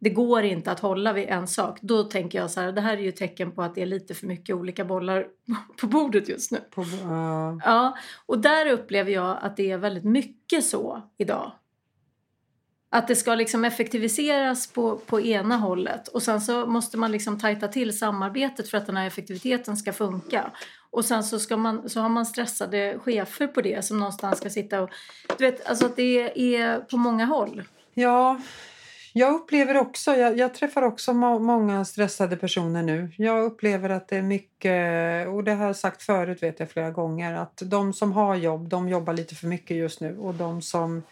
Det 0.00 0.10
går 0.10 0.42
inte 0.42 0.70
att 0.70 0.80
hålla 0.80 1.12
vid 1.12 1.28
en 1.28 1.48
sak. 1.48 1.78
Då 1.80 2.04
tänker 2.04 2.38
jag 2.38 2.50
så 2.50 2.60
här, 2.60 2.72
det 2.72 2.80
här 2.80 2.96
är 2.96 3.02
ju 3.02 3.12
tecken 3.12 3.52
på 3.52 3.62
att 3.62 3.74
det 3.74 3.82
är 3.82 3.86
lite 3.86 4.14
för 4.14 4.26
mycket 4.26 4.56
olika 4.56 4.84
bollar 4.84 5.26
på 5.80 5.86
bordet 5.86 6.28
just 6.28 6.52
nu. 6.52 6.58
På, 6.70 6.84
ja. 7.02 7.60
Ja, 7.64 7.96
och 8.26 8.38
där 8.38 8.66
upplever 8.66 9.12
jag 9.12 9.38
att 9.40 9.56
det 9.56 9.70
är 9.70 9.78
väldigt 9.78 10.04
mycket 10.04 10.64
så 10.64 11.02
idag. 11.18 11.52
Att 12.90 13.08
det 13.08 13.16
ska 13.16 13.34
liksom 13.34 13.64
effektiviseras 13.64 14.66
på, 14.66 14.96
på 14.96 15.20
ena 15.20 15.56
hållet 15.56 16.08
och 16.08 16.22
sen 16.22 16.40
så 16.40 16.66
måste 16.66 16.96
man 16.96 17.12
liksom 17.12 17.38
tajta 17.38 17.68
till 17.68 17.98
samarbetet 17.98 18.68
för 18.68 18.78
att 18.78 18.86
den 18.86 18.96
här 18.96 19.06
effektiviteten 19.06 19.76
ska 19.76 19.92
funka. 19.92 20.50
Och 20.90 21.04
sen 21.04 21.24
så, 21.24 21.38
ska 21.38 21.56
man, 21.56 21.88
så 21.88 22.00
har 22.00 22.08
man 22.08 22.26
stressade 22.26 22.98
chefer 22.98 23.46
på 23.46 23.60
det 23.60 23.84
som 23.84 23.98
någonstans 23.98 24.38
ska 24.38 24.50
sitta 24.50 24.82
och... 24.82 24.90
Du 25.38 25.44
vet, 25.44 25.66
alltså 25.66 25.86
att 25.86 25.96
det 25.96 26.56
är 26.56 26.80
på 26.80 26.96
många 26.96 27.24
håll. 27.24 27.62
Ja, 27.94 28.40
jag 29.18 29.34
upplever 29.34 29.76
också, 29.76 30.16
jag, 30.16 30.38
jag 30.38 30.54
träffar 30.54 30.82
också 30.82 31.12
må, 31.12 31.38
många 31.38 31.84
stressade 31.84 32.36
personer 32.36 32.82
nu. 32.82 33.10
Jag 33.16 33.44
upplever 33.44 33.90
att 33.90 34.08
det 34.08 34.16
är 34.16 34.22
mycket, 34.22 35.28
och 35.28 35.44
det 35.44 35.52
har 35.52 35.66
jag 35.66 35.76
sagt 35.76 36.02
förut 36.02 36.42
vet 36.42 36.60
jag 36.60 36.70
flera 36.70 36.90
gånger, 36.90 37.34
att 37.34 37.62
de 37.64 37.92
som 37.92 38.12
har 38.12 38.36
jobb, 38.36 38.68
de 38.68 38.88
jobbar 38.88 39.12
lite 39.12 39.34
för 39.34 39.46
mycket 39.46 39.76
just 39.76 40.00
nu. 40.00 40.18
Och 40.18 40.34
de 40.34 40.62
som, 40.62 41.02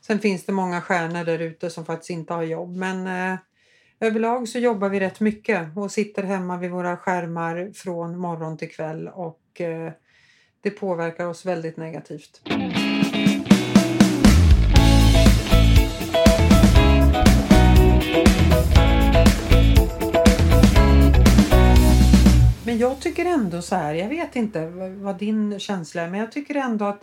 sen 0.00 0.18
finns 0.18 0.44
det 0.44 0.52
många 0.52 0.80
stjärnor 0.80 1.24
där 1.24 1.38
ute 1.38 1.70
som 1.70 1.84
faktiskt 1.84 2.10
inte 2.10 2.34
har 2.34 2.42
jobb. 2.42 2.76
Men 2.76 3.06
eh, 3.06 3.38
överlag 4.00 4.48
så 4.48 4.58
jobbar 4.58 4.88
vi 4.88 5.00
rätt 5.00 5.20
mycket 5.20 5.76
och 5.76 5.90
sitter 5.90 6.22
hemma 6.22 6.56
vid 6.56 6.70
våra 6.70 6.96
skärmar 6.96 7.72
från 7.74 8.18
morgon 8.18 8.56
till 8.56 8.70
kväll 8.70 9.08
och 9.08 9.60
eh, 9.60 9.92
det 10.60 10.70
påverkar 10.70 11.26
oss 11.26 11.46
väldigt 11.46 11.76
negativt. 11.76 12.40
Men 22.74 22.80
jag 22.80 23.00
tycker 23.00 23.24
ändå 23.24 23.62
så 23.62 23.74
här, 23.74 23.94
jag 23.94 24.08
vet 24.08 24.36
inte 24.36 24.66
vad- 24.66 24.90
vad 24.90 25.18
din 25.18 25.58
känsla 25.58 26.02
är, 26.02 26.10
men 26.10 26.20
jag 26.20 26.32
tycker 26.32 26.54
ändå 26.54 26.84
att 26.84 27.00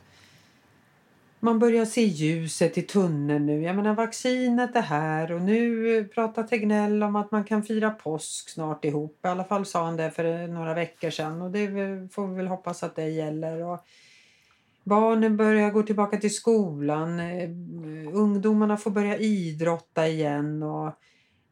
man 1.39 1.59
börjar 1.59 1.85
se 1.85 2.01
ljuset 2.01 2.77
i 2.77 2.81
tunneln 2.81 3.45
nu. 3.45 3.61
Jag 3.61 3.75
menar 3.75 3.93
vaccinet 3.93 4.75
är 4.75 4.81
här 4.81 5.31
och 5.31 5.41
nu 5.41 6.03
pratar 6.05 6.43
Tegnell 6.43 7.03
om 7.03 7.15
att 7.15 7.31
man 7.31 7.43
kan 7.43 7.63
fira 7.63 7.89
påsk 7.89 8.49
snart 8.49 8.85
ihop. 8.85 9.19
I 9.23 9.27
alla 9.27 9.43
fall 9.43 9.65
sa 9.65 9.85
han 9.85 9.97
det 9.97 10.11
för 10.11 10.25
eh, 10.25 10.47
några 10.47 10.73
veckor 10.73 11.09
sedan 11.09 11.41
och 11.41 11.51
det 11.51 11.67
får 12.11 12.27
vi 12.27 12.35
väl 12.35 12.47
hoppas 12.47 12.83
att 12.83 12.95
det 12.95 13.09
gäller. 13.09 13.63
Och 13.63 13.79
barnen 14.83 15.37
börjar 15.37 15.71
gå 15.71 15.83
tillbaka 15.83 16.17
till 16.17 16.35
skolan. 16.35 17.19
Eh, 17.19 17.49
ungdomarna 18.13 18.77
får 18.77 18.91
börja 18.91 19.17
idrotta 19.17 20.07
igen 20.07 20.63
och 20.63 20.93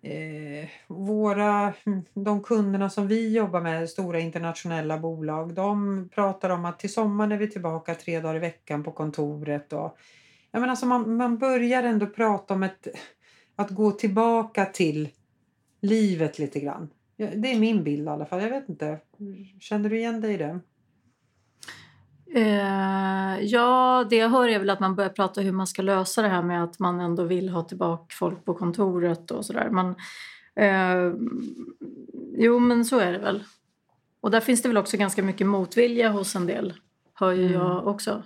Eh, 0.01 0.69
våra, 0.87 1.73
de 2.13 2.43
kunderna 2.43 2.89
som 2.89 3.07
vi 3.07 3.33
jobbar 3.35 3.61
med, 3.61 3.89
stora 3.89 4.19
internationella 4.19 4.97
bolag, 4.97 5.53
de 5.53 6.09
pratar 6.15 6.49
om 6.49 6.65
att 6.65 6.79
till 6.79 6.93
sommaren 6.93 7.31
är 7.31 7.37
vi 7.37 7.49
tillbaka 7.49 7.95
tre 7.95 8.19
dagar 8.19 8.35
i 8.35 8.39
veckan 8.39 8.83
på 8.83 8.91
kontoret. 8.91 9.73
Och, 9.73 9.97
jag 10.51 10.59
menar, 10.59 10.71
alltså 10.71 10.85
man, 10.85 11.17
man 11.17 11.37
börjar 11.37 11.83
ändå 11.83 12.05
prata 12.05 12.53
om 12.53 12.63
ett, 12.63 12.87
att 13.55 13.69
gå 13.69 13.91
tillbaka 13.91 14.65
till 14.65 15.09
livet 15.81 16.39
lite 16.39 16.59
grann. 16.59 16.89
Det 17.17 17.51
är 17.51 17.59
min 17.59 17.83
bild 17.83 18.07
i 18.07 18.09
alla 18.09 18.25
fall. 18.25 18.41
Jag 18.41 18.49
vet 18.49 18.69
inte. 18.69 18.99
Känner 19.59 19.89
du 19.89 19.97
igen 19.97 20.21
dig 20.21 20.33
i 20.33 20.37
det? 20.37 20.59
Eh, 22.33 23.39
ja, 23.41 24.05
det 24.09 24.15
jag 24.15 24.29
hör 24.29 24.47
är 24.47 24.59
väl 24.59 24.69
att 24.69 24.79
man 24.79 24.95
börjar 24.95 25.09
prata 25.09 25.41
hur 25.41 25.51
man 25.51 25.67
ska 25.67 25.81
lösa 25.81 26.21
det 26.21 26.27
här 26.27 26.41
med 26.41 26.63
att 26.63 26.79
man 26.79 26.99
ändå 26.99 27.23
vill 27.23 27.49
ha 27.49 27.63
tillbaka 27.63 28.15
folk 28.19 28.45
på 28.45 28.53
kontoret 28.53 29.31
och 29.31 29.45
sådär. 29.45 29.69
Man, 29.69 29.95
eh, 30.55 31.13
jo, 32.37 32.59
men 32.59 32.85
så 32.85 32.99
är 32.99 33.11
det 33.11 33.17
väl. 33.19 33.43
Och 34.21 34.31
där 34.31 34.39
finns 34.39 34.61
det 34.61 34.67
väl 34.69 34.77
också 34.77 34.97
ganska 34.97 35.23
mycket 35.23 35.47
motvilja 35.47 36.09
hos 36.09 36.35
en 36.35 36.45
del, 36.47 36.73
hör 37.13 37.31
ju 37.31 37.45
Mm. 37.45 37.53
jag 37.53 37.87
också. 37.87 38.23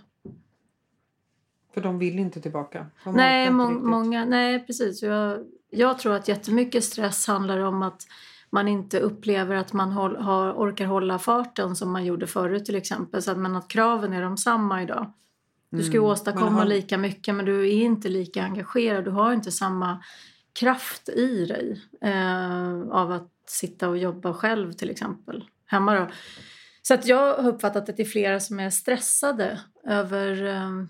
För 1.73 1.81
de 1.81 1.99
vill 1.99 2.19
inte 2.19 2.41
tillbaka. 2.41 2.85
De 3.03 3.13
nej, 3.15 3.41
inte 3.41 3.53
må, 3.53 3.67
riktigt. 3.69 3.83
många, 3.83 4.25
nej, 4.25 4.65
precis. 4.65 5.03
Jag, 5.03 5.39
jag 5.69 5.99
tror 5.99 6.13
att 6.13 6.27
jättemycket 6.27 6.83
stress 6.83 7.27
handlar 7.27 7.59
om 7.59 7.83
att 7.83 8.01
man 8.53 8.67
inte 8.67 8.99
upplever 8.99 9.55
att 9.55 9.73
man 9.73 9.91
håll, 9.91 10.15
har, 10.15 10.51
orkar 10.53 10.85
hålla 10.85 11.19
farten 11.19 11.75
som 11.75 11.91
man 11.91 12.05
gjorde 12.05 12.27
förut 12.27 12.65
till 12.65 12.75
exempel. 12.75 13.21
Så 13.21 13.31
att, 13.31 13.37
men 13.37 13.55
att 13.55 13.67
kraven 13.67 14.13
är 14.13 14.21
de 14.21 14.37
samma 14.37 14.83
idag. 14.83 15.13
Du 15.69 15.83
ska 15.83 15.91
ju 15.93 15.97
Mm. 15.99 16.09
åstadkomma 16.11 16.51
har- 16.51 16.65
lika 16.65 16.97
mycket 16.97 17.35
men 17.35 17.45
du 17.45 17.61
är 17.69 17.73
inte 17.73 18.09
lika 18.09 18.43
engagerad. 18.43 19.05
Du 19.05 19.11
har 19.11 19.33
inte 19.33 19.51
samma 19.51 20.03
kraft 20.59 21.09
i 21.09 21.45
dig 21.45 21.81
eh, 22.01 22.81
av 22.91 23.11
att 23.11 23.31
sitta 23.47 23.89
och 23.89 23.97
jobba 23.97 24.33
själv 24.33 24.71
till 24.73 24.89
exempel. 24.89 25.43
Hemma 25.65 25.95
då. 25.99 26.07
Så 26.81 26.93
att 26.93 27.05
jag 27.05 27.37
har 27.37 27.47
uppfattat 27.47 27.89
att 27.89 27.97
det 27.97 28.03
är 28.03 28.07
flera 28.07 28.39
som 28.39 28.59
är 28.59 28.69
stressade 28.69 29.59
över, 29.85 30.45
eh, 30.45 30.83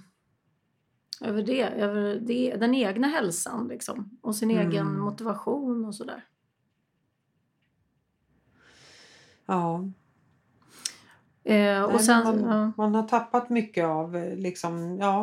över 1.30 1.44
det. 1.44 1.64
Över 1.64 2.20
det, 2.22 2.56
den 2.60 2.76
egna 2.76 3.08
hälsan 3.08 3.68
liksom. 3.68 4.20
Och 4.22 4.36
sin 4.36 4.52
Mm. 4.52 4.70
egen 4.72 5.00
motivation 5.00 5.86
och 5.86 5.96
sådär. 5.96 6.24
Ja. 9.46 9.90
Eh, 11.46 11.84
och 11.84 12.02
sen, 12.02 12.24
man, 12.24 12.40
ja. 12.40 12.72
man 12.78 12.96
har 12.96 13.08
tappat 13.08 13.50
mycket 13.50 13.86
av 13.86 14.16
eh, 14.16 14.36
liksom, 14.36 14.98
ja, 14.98 15.20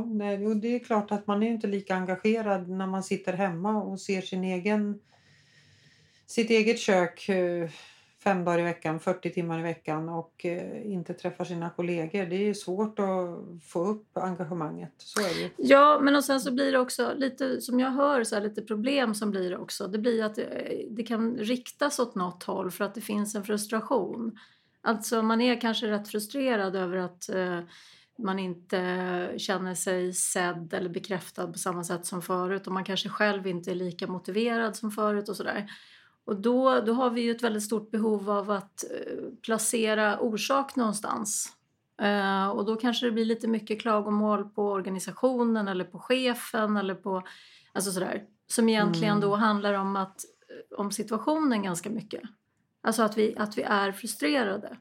och 0.46 0.56
det 0.56 0.74
är 0.74 0.78
klart 0.78 1.12
att 1.12 1.26
man 1.26 1.42
är 1.42 1.50
inte 1.50 1.66
lika 1.66 1.94
engagerad 1.94 2.68
när 2.68 2.86
man 2.86 3.02
sitter 3.02 3.32
hemma 3.32 3.82
och 3.82 4.00
ser 4.00 4.20
sin 4.20 4.44
egen, 4.44 5.00
sitt 6.26 6.50
eget 6.50 6.78
kök 6.78 7.28
eh, 7.28 7.70
fem 8.24 8.44
dagar 8.44 8.58
i 8.58 8.62
veckan, 8.62 9.00
40 9.00 9.30
timmar 9.30 9.58
i 9.58 9.62
veckan 9.62 10.08
och 10.08 10.44
eh, 10.44 10.92
inte 10.92 11.14
träffar 11.14 11.44
sina 11.44 11.70
kollegor. 11.70 12.26
Det 12.26 12.36
är 12.36 12.46
ju 12.46 12.54
svårt 12.54 12.98
att 12.98 13.62
få 13.64 13.86
upp 13.86 14.16
engagemanget. 14.16 14.92
Så 14.96 15.20
är 15.20 15.42
det. 15.42 15.50
Ja, 15.56 16.00
men 16.02 16.16
och 16.16 16.24
sen 16.24 16.40
så 16.40 16.52
blir 16.52 16.72
det 16.72 16.78
också 16.78 17.14
lite 17.16 17.60
som 17.60 17.80
jag 17.80 17.90
hör 17.90 18.24
så 18.24 18.34
här, 18.34 18.42
lite 18.42 18.62
problem 18.62 19.14
som 19.14 19.30
blir 19.30 19.56
också. 19.56 19.88
Det 19.88 19.98
blir 19.98 20.24
att 20.24 20.34
det, 20.34 20.86
det 20.90 21.02
kan 21.02 21.36
riktas 21.36 21.98
åt 21.98 22.14
något 22.14 22.42
håll 22.42 22.70
för 22.70 22.84
att 22.84 22.94
det 22.94 23.00
finns 23.00 23.34
en 23.34 23.44
frustration. 23.44 24.38
Alltså 24.82 25.22
man 25.22 25.40
är 25.40 25.60
kanske 25.60 25.86
rätt 25.86 26.08
frustrerad 26.08 26.76
över 26.76 26.96
att 26.96 27.28
eh, 27.28 27.60
man 28.18 28.38
inte 28.38 29.34
känner 29.36 29.74
sig 29.74 30.14
sedd 30.14 30.74
eller 30.74 30.88
bekräftad 30.88 31.46
på 31.46 31.58
samma 31.58 31.84
sätt 31.84 32.06
som 32.06 32.22
förut 32.22 32.66
och 32.66 32.72
man 32.72 32.84
kanske 32.84 33.08
själv 33.08 33.46
inte 33.46 33.70
är 33.70 33.74
lika 33.74 34.06
motiverad 34.06 34.76
som 34.76 34.90
förut 34.90 35.28
och 35.28 35.36
sådär. 35.36 35.70
Och 36.30 36.36
då, 36.36 36.80
då 36.80 36.92
har 36.92 37.10
vi 37.10 37.20
ju 37.20 37.30
ett 37.30 37.42
väldigt 37.42 37.62
stort 37.62 37.90
behov 37.90 38.30
av 38.30 38.50
att 38.50 38.84
eh, 38.84 39.16
placera 39.42 40.18
orsak 40.20 40.76
någonstans. 40.76 41.52
Eh, 42.02 42.48
och 42.48 42.64
då 42.64 42.76
kanske 42.76 43.06
det 43.06 43.12
blir 43.12 43.24
lite 43.24 43.48
mycket 43.48 43.80
klagomål 43.80 44.48
på 44.48 44.70
organisationen 44.70 45.68
eller 45.68 45.84
på 45.84 45.98
chefen 45.98 46.76
eller 46.76 46.94
på 46.94 47.22
alltså 47.72 47.92
sådär. 47.92 48.24
Som 48.46 48.68
egentligen 48.68 49.16
Mm. 49.16 49.20
då 49.28 49.34
handlar 49.34 49.74
om, 49.74 49.96
att, 49.96 50.24
om 50.76 50.90
situationen 50.92 51.62
ganska 51.62 51.90
mycket. 51.90 52.22
Alltså 52.82 53.02
att 53.02 53.18
vi, 53.18 53.34
att 53.38 53.58
vi 53.58 53.62
är 53.62 53.92
frustrerade. 53.92 54.76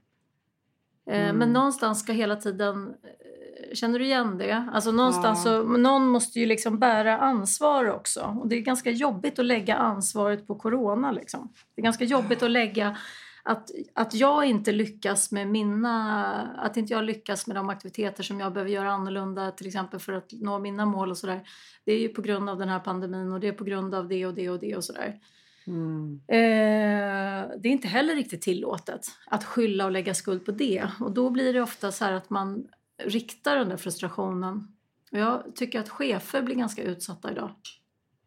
Eh, 1.10 1.24
Mm. 1.24 1.38
Men 1.38 1.54
någonstans 1.54 2.00
ska 2.00 2.12
hela 2.14 2.36
tiden, 2.36 2.88
eh, 2.88 3.39
känner 3.74 4.00
du 4.00 4.06
igen 4.06 4.38
det? 4.38 4.70
Alltså 4.74 4.92
någonstans 4.92 5.46
Ja. 5.46 5.52
så, 5.52 5.64
någon 5.64 6.08
måste 6.08 6.40
ju 6.40 6.46
liksom 6.46 6.80
bära 6.80 7.18
ansvar 7.18 7.86
också. 7.86 8.38
Och 8.40 8.48
det 8.48 8.56
är 8.56 8.62
ganska 8.62 8.92
jobbigt 8.92 9.40
att 9.40 9.46
lägga 9.46 9.76
ansvaret 9.76 10.48
på 10.48 10.56
corona 10.56 11.12
liksom. 11.12 11.54
Det 11.76 11.82
är 11.82 11.84
ganska 11.84 12.04
jobbigt 12.04 12.44
att 12.44 12.52
lägga 12.52 12.98
att, 13.44 13.72
att 13.94 14.14
jag 14.14 14.46
inte 14.46 14.72
lyckas 14.72 15.32
med 15.32 15.48
mina, 15.48 16.32
att 16.58 16.78
inte 16.78 16.94
jag 16.94 17.04
lyckas 17.04 17.48
med 17.48 17.56
de 17.56 17.70
aktiviteter 17.70 18.24
som 18.24 18.40
jag 18.40 18.54
behöver 18.54 18.72
göra 18.72 18.92
annorlunda 18.92 19.52
till 19.52 19.68
exempel 19.68 20.00
för 20.00 20.14
att 20.14 20.32
nå 20.32 20.60
mina 20.60 20.86
mål 20.86 21.12
och 21.12 21.18
sådär. 21.18 21.42
Det 21.86 21.92
är 21.92 22.00
ju 22.00 22.10
på 22.10 22.22
grund 22.22 22.50
av 22.50 22.58
den 22.58 22.70
här 22.70 22.80
pandemin 22.80 23.32
och 23.32 23.40
det 23.40 23.48
är 23.48 23.54
på 23.54 23.64
grund 23.64 23.96
av 23.96 24.08
det 24.08 24.26
och 24.26 24.34
det 24.34 24.50
och 24.50 24.60
det 24.60 24.76
och 24.76 24.84
sådär. 24.84 25.20
Mm. 25.68 26.22
Eh, 26.28 27.50
det 27.60 27.68
är 27.68 27.72
inte 27.72 27.88
heller 27.88 28.16
riktigt 28.16 28.42
tillåtet 28.42 29.08
att 29.26 29.44
skylla 29.44 29.86
och 29.86 29.92
lägga 29.92 30.14
skuld 30.14 30.46
på 30.46 30.52
det. 30.52 30.88
Och 31.00 31.12
då 31.12 31.30
blir 31.30 31.54
det 31.54 31.62
ofta 31.62 31.92
så 31.92 32.06
att 32.06 32.30
man 32.30 32.68
riktar 33.06 33.56
den 33.56 33.70
där 33.70 33.78
frustrationen. 33.78 34.68
Och 35.12 35.20
jag 35.20 35.56
tycker 35.56 35.80
att 35.80 35.90
chefer 35.90 36.42
blir 36.42 36.56
ganska 36.56 36.84
utsatta 36.84 37.32
idag 37.32 37.52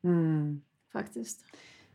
Mm. 0.04 0.62
faktiskt. 0.92 1.44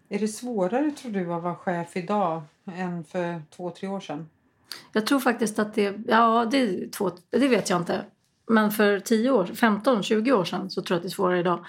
Är 0.09 0.19
det 0.19 0.27
svårare 0.27 0.91
tror 0.91 1.11
du 1.11 1.33
att 1.33 1.43
vara 1.43 1.55
chef 1.55 1.97
idag 1.97 2.41
än 2.65 3.03
för 3.03 3.41
två, 3.55 3.69
tre 3.71 3.87
år 3.87 3.99
sedan? 3.99 4.29
Jag 4.93 5.07
tror 5.07 5.19
faktiskt 5.19 5.59
att 5.59 5.73
det, 5.73 5.99
ja 6.07 6.47
det 6.51 6.57
är 6.57 6.89
två, 6.89 7.11
det 7.29 7.47
vet 7.47 7.69
jag 7.69 7.81
inte. 7.81 8.05
Men 8.47 8.71
för 8.71 8.99
10 8.99 9.31
år, 9.31 9.45
15, 9.45 10.03
20 10.03 10.31
år 10.31 10.43
sedan 10.43 10.69
så 10.69 10.81
tror 10.81 10.95
jag 10.95 10.97
att 10.97 11.03
det 11.03 11.07
är 11.07 11.11
svårare 11.11 11.39
idag. 11.39 11.65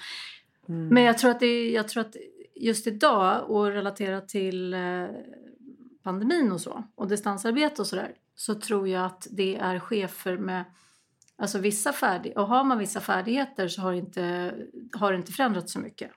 Mm. 0.67 0.87
Men 0.87 1.03
jag 1.03 1.17
tror 1.17 1.31
att, 1.31 1.39
det, 1.39 1.71
jag 1.71 1.87
tror 1.87 2.01
att 2.01 2.15
just 2.55 2.87
idag 2.87 3.49
och 3.49 3.65
relaterat 3.65 4.29
till 4.29 4.73
eh, 4.73 5.05
pandemin 6.03 6.51
och 6.51 6.61
så 6.61 6.83
och 6.95 7.07
distansarbete 7.07 7.81
och 7.81 7.87
sådär 7.87 8.11
så 8.35 8.55
tror 8.55 8.87
jag 8.87 9.05
att 9.05 9.27
det 9.31 9.55
är 9.55 9.79
chefer 9.79 10.37
med 10.37 10.63
alltså 11.39 11.59
vissa 11.59 11.93
färdigheter 11.93 12.41
och 12.41 12.47
har 12.47 12.63
man 12.63 12.77
vissa 12.77 12.99
färdigheter 12.99 13.67
så 13.67 13.81
har, 13.81 13.93
inte, 13.93 14.53
har 14.93 15.11
det 15.11 15.17
inte 15.17 15.31
förändrats 15.31 15.73
så 15.73 15.79
mycket. 15.79 16.11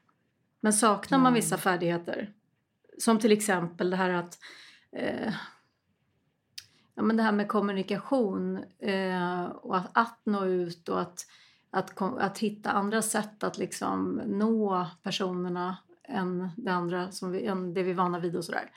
Men 0.61 0.73
saknar 0.73 1.19
man 1.19 1.27
Mm. 1.27 1.35
vissa 1.35 1.59
färdigheter 1.59 2.33
som 2.99 3.19
till 3.19 3.33
exempel 3.33 3.91
det 3.91 3.97
här 3.97 4.11
att 4.11 4.39
eh, 4.93 5.35
ja, 6.95 7.03
men 7.03 7.17
det 7.17 7.23
här 7.23 7.33
med 7.33 7.49
kommunikation 7.49 8.65
eh, 8.79 9.45
och 9.45 9.77
att, 9.77 9.91
att 9.93 10.21
nå 10.25 10.45
ut 10.45 10.89
och 10.89 11.01
att, 11.01 11.27
att, 11.71 12.03
att 12.03 12.39
hitta 12.39 12.71
andra 12.71 13.03
sätt 13.03 13.43
att 13.43 13.59
liksom 13.59 14.23
nå 14.27 14.87
personerna 15.03 15.77
än 16.09 16.49
det 16.57 16.73
andra 16.73 17.11
som 17.11 17.31
vi, 17.31 17.47
än 17.47 17.75
det 17.75 17.83
vi 17.83 17.91
är 17.91 17.95
vana 17.95 18.19
vid 18.19 18.37
och 18.37 18.45
sådär. 18.45 18.71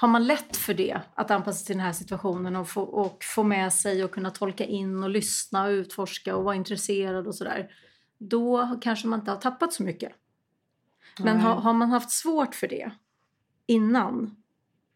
Har 0.00 0.08
man 0.08 0.26
lätt 0.26 0.56
för 0.56 0.74
det, 0.74 1.00
att 1.14 1.30
anpassa 1.30 1.58
sig 1.58 1.66
till 1.66 1.76
den 1.76 1.86
här 1.86 1.92
situationen 1.92 2.56
och 2.56 2.68
få, 2.68 2.82
och 2.82 3.24
få 3.24 3.42
med 3.42 3.72
sig 3.72 4.04
och 4.04 4.10
kunna 4.10 4.30
tolka 4.30 4.64
in 4.64 5.02
och 5.02 5.10
lyssna 5.10 5.64
och 5.64 5.70
utforska 5.70 6.36
och 6.36 6.44
vara 6.44 6.54
intresserad 6.54 7.26
och 7.26 7.34
sådär. 7.34 7.72
Då 8.18 8.78
kanske 8.82 9.08
man 9.08 9.20
inte 9.20 9.30
har 9.30 9.38
tappat 9.38 9.72
så 9.72 9.82
mycket. 9.82 10.12
Men 11.18 11.36
Nej. 11.36 11.44
har, 11.44 11.54
har 11.54 11.72
man 11.72 11.90
haft 11.90 12.10
svårt 12.10 12.54
för 12.54 12.68
det 12.68 12.90
innan, 13.66 14.36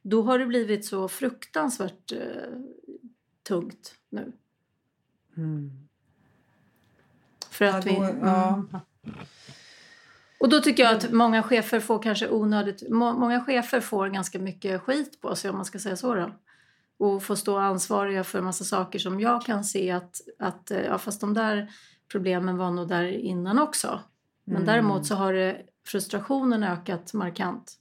då 0.03 0.23
har 0.23 0.39
det 0.39 0.47
blivit 0.47 0.85
så 0.85 1.09
fruktansvärt 1.09 2.13
eh, 2.13 2.19
tungt 3.43 3.95
nu. 4.09 4.33
Mm. 5.37 5.89
För 7.51 7.65
Ja, 7.65 7.79
att 7.79 7.85
då, 7.85 7.91
vi, 7.91 7.97
mm. 7.97 8.19
ja. 8.23 8.81
Och 10.45 10.51
då 10.51 10.61
tycker 10.61 10.83
jag 10.83 10.95
att 10.97 11.13
många 11.13 11.43
chefer 11.43 11.81
får 11.81 12.03
kanske 12.03 12.29
onödigt, 12.31 12.91
må, 12.91 13.13
många 13.13 13.45
chefer 13.45 13.81
får 13.81 14.09
ganska 14.09 14.39
mycket 14.39 14.81
skit 14.81 15.21
på 15.21 15.37
sig 15.37 15.51
om 15.51 15.57
man 15.57 15.65
ska 15.65 15.79
säga 15.79 15.97
så 15.97 16.15
då. 16.15 16.31
Och 16.99 17.23
får 17.23 17.35
stå 17.35 17.59
ansvariga 17.59 18.25
för 18.25 18.39
en 18.39 18.45
massa 18.45 18.65
saker 18.65 18.99
som 18.99 19.21
jag 19.21 19.43
kan 19.45 19.65
se 19.65 19.91
att, 19.91 20.21
att 20.39 20.71
eh, 20.71 20.81
ja 20.81 20.99
fast 20.99 21.21
de 21.21 21.35
där 21.35 21.69
problemen 22.13 22.57
var 22.57 22.71
nog 22.71 22.89
där 22.89 23.05
innan 23.05 23.59
också. 23.59 24.01
Men 24.45 24.57
Mm. 24.57 24.67
däremot 24.67 25.07
så 25.07 25.15
har 25.15 25.33
det, 25.33 25.57
frustrationen 25.87 26.65
ökat 26.65 27.13
markant. 27.15 27.73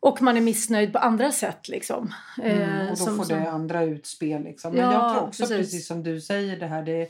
Och 0.00 0.22
man 0.22 0.36
är 0.36 0.40
missnöjd 0.40 0.92
på 0.92 0.98
andra 0.98 1.32
sätt 1.32 1.68
liksom. 1.68 2.14
Mm, 2.42 2.58
Eh, 2.60 2.82
och 2.82 2.88
då 2.90 2.96
som- 2.96 3.16
får 3.16 3.24
som- 3.24 3.38
det 3.38 3.50
andra 3.50 3.82
utspel. 3.82 4.42
Liksom. 4.42 4.72
Men 4.72 4.80
Ja, 4.80 4.92
jag 4.92 5.12
tror 5.14 5.28
också 5.28 5.42
precis. 5.42 5.56
precis. 5.58 5.86
som 5.86 6.02
du 6.02 6.20
säger 6.20 6.60
det 6.60 6.66
här. 6.66 6.82
Det 6.82 7.02
är 7.02 7.08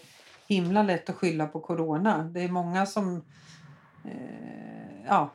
himla 0.49 0.83
lätt 0.83 1.11
att 1.11 1.17
skylla 1.17 1.47
på 1.47 1.61
corona. 1.61 2.23
Det 2.23 2.41
är 2.41 2.49
många 2.49 2.87
som 2.87 3.25
eh, 4.05 5.07
ja, 5.07 5.31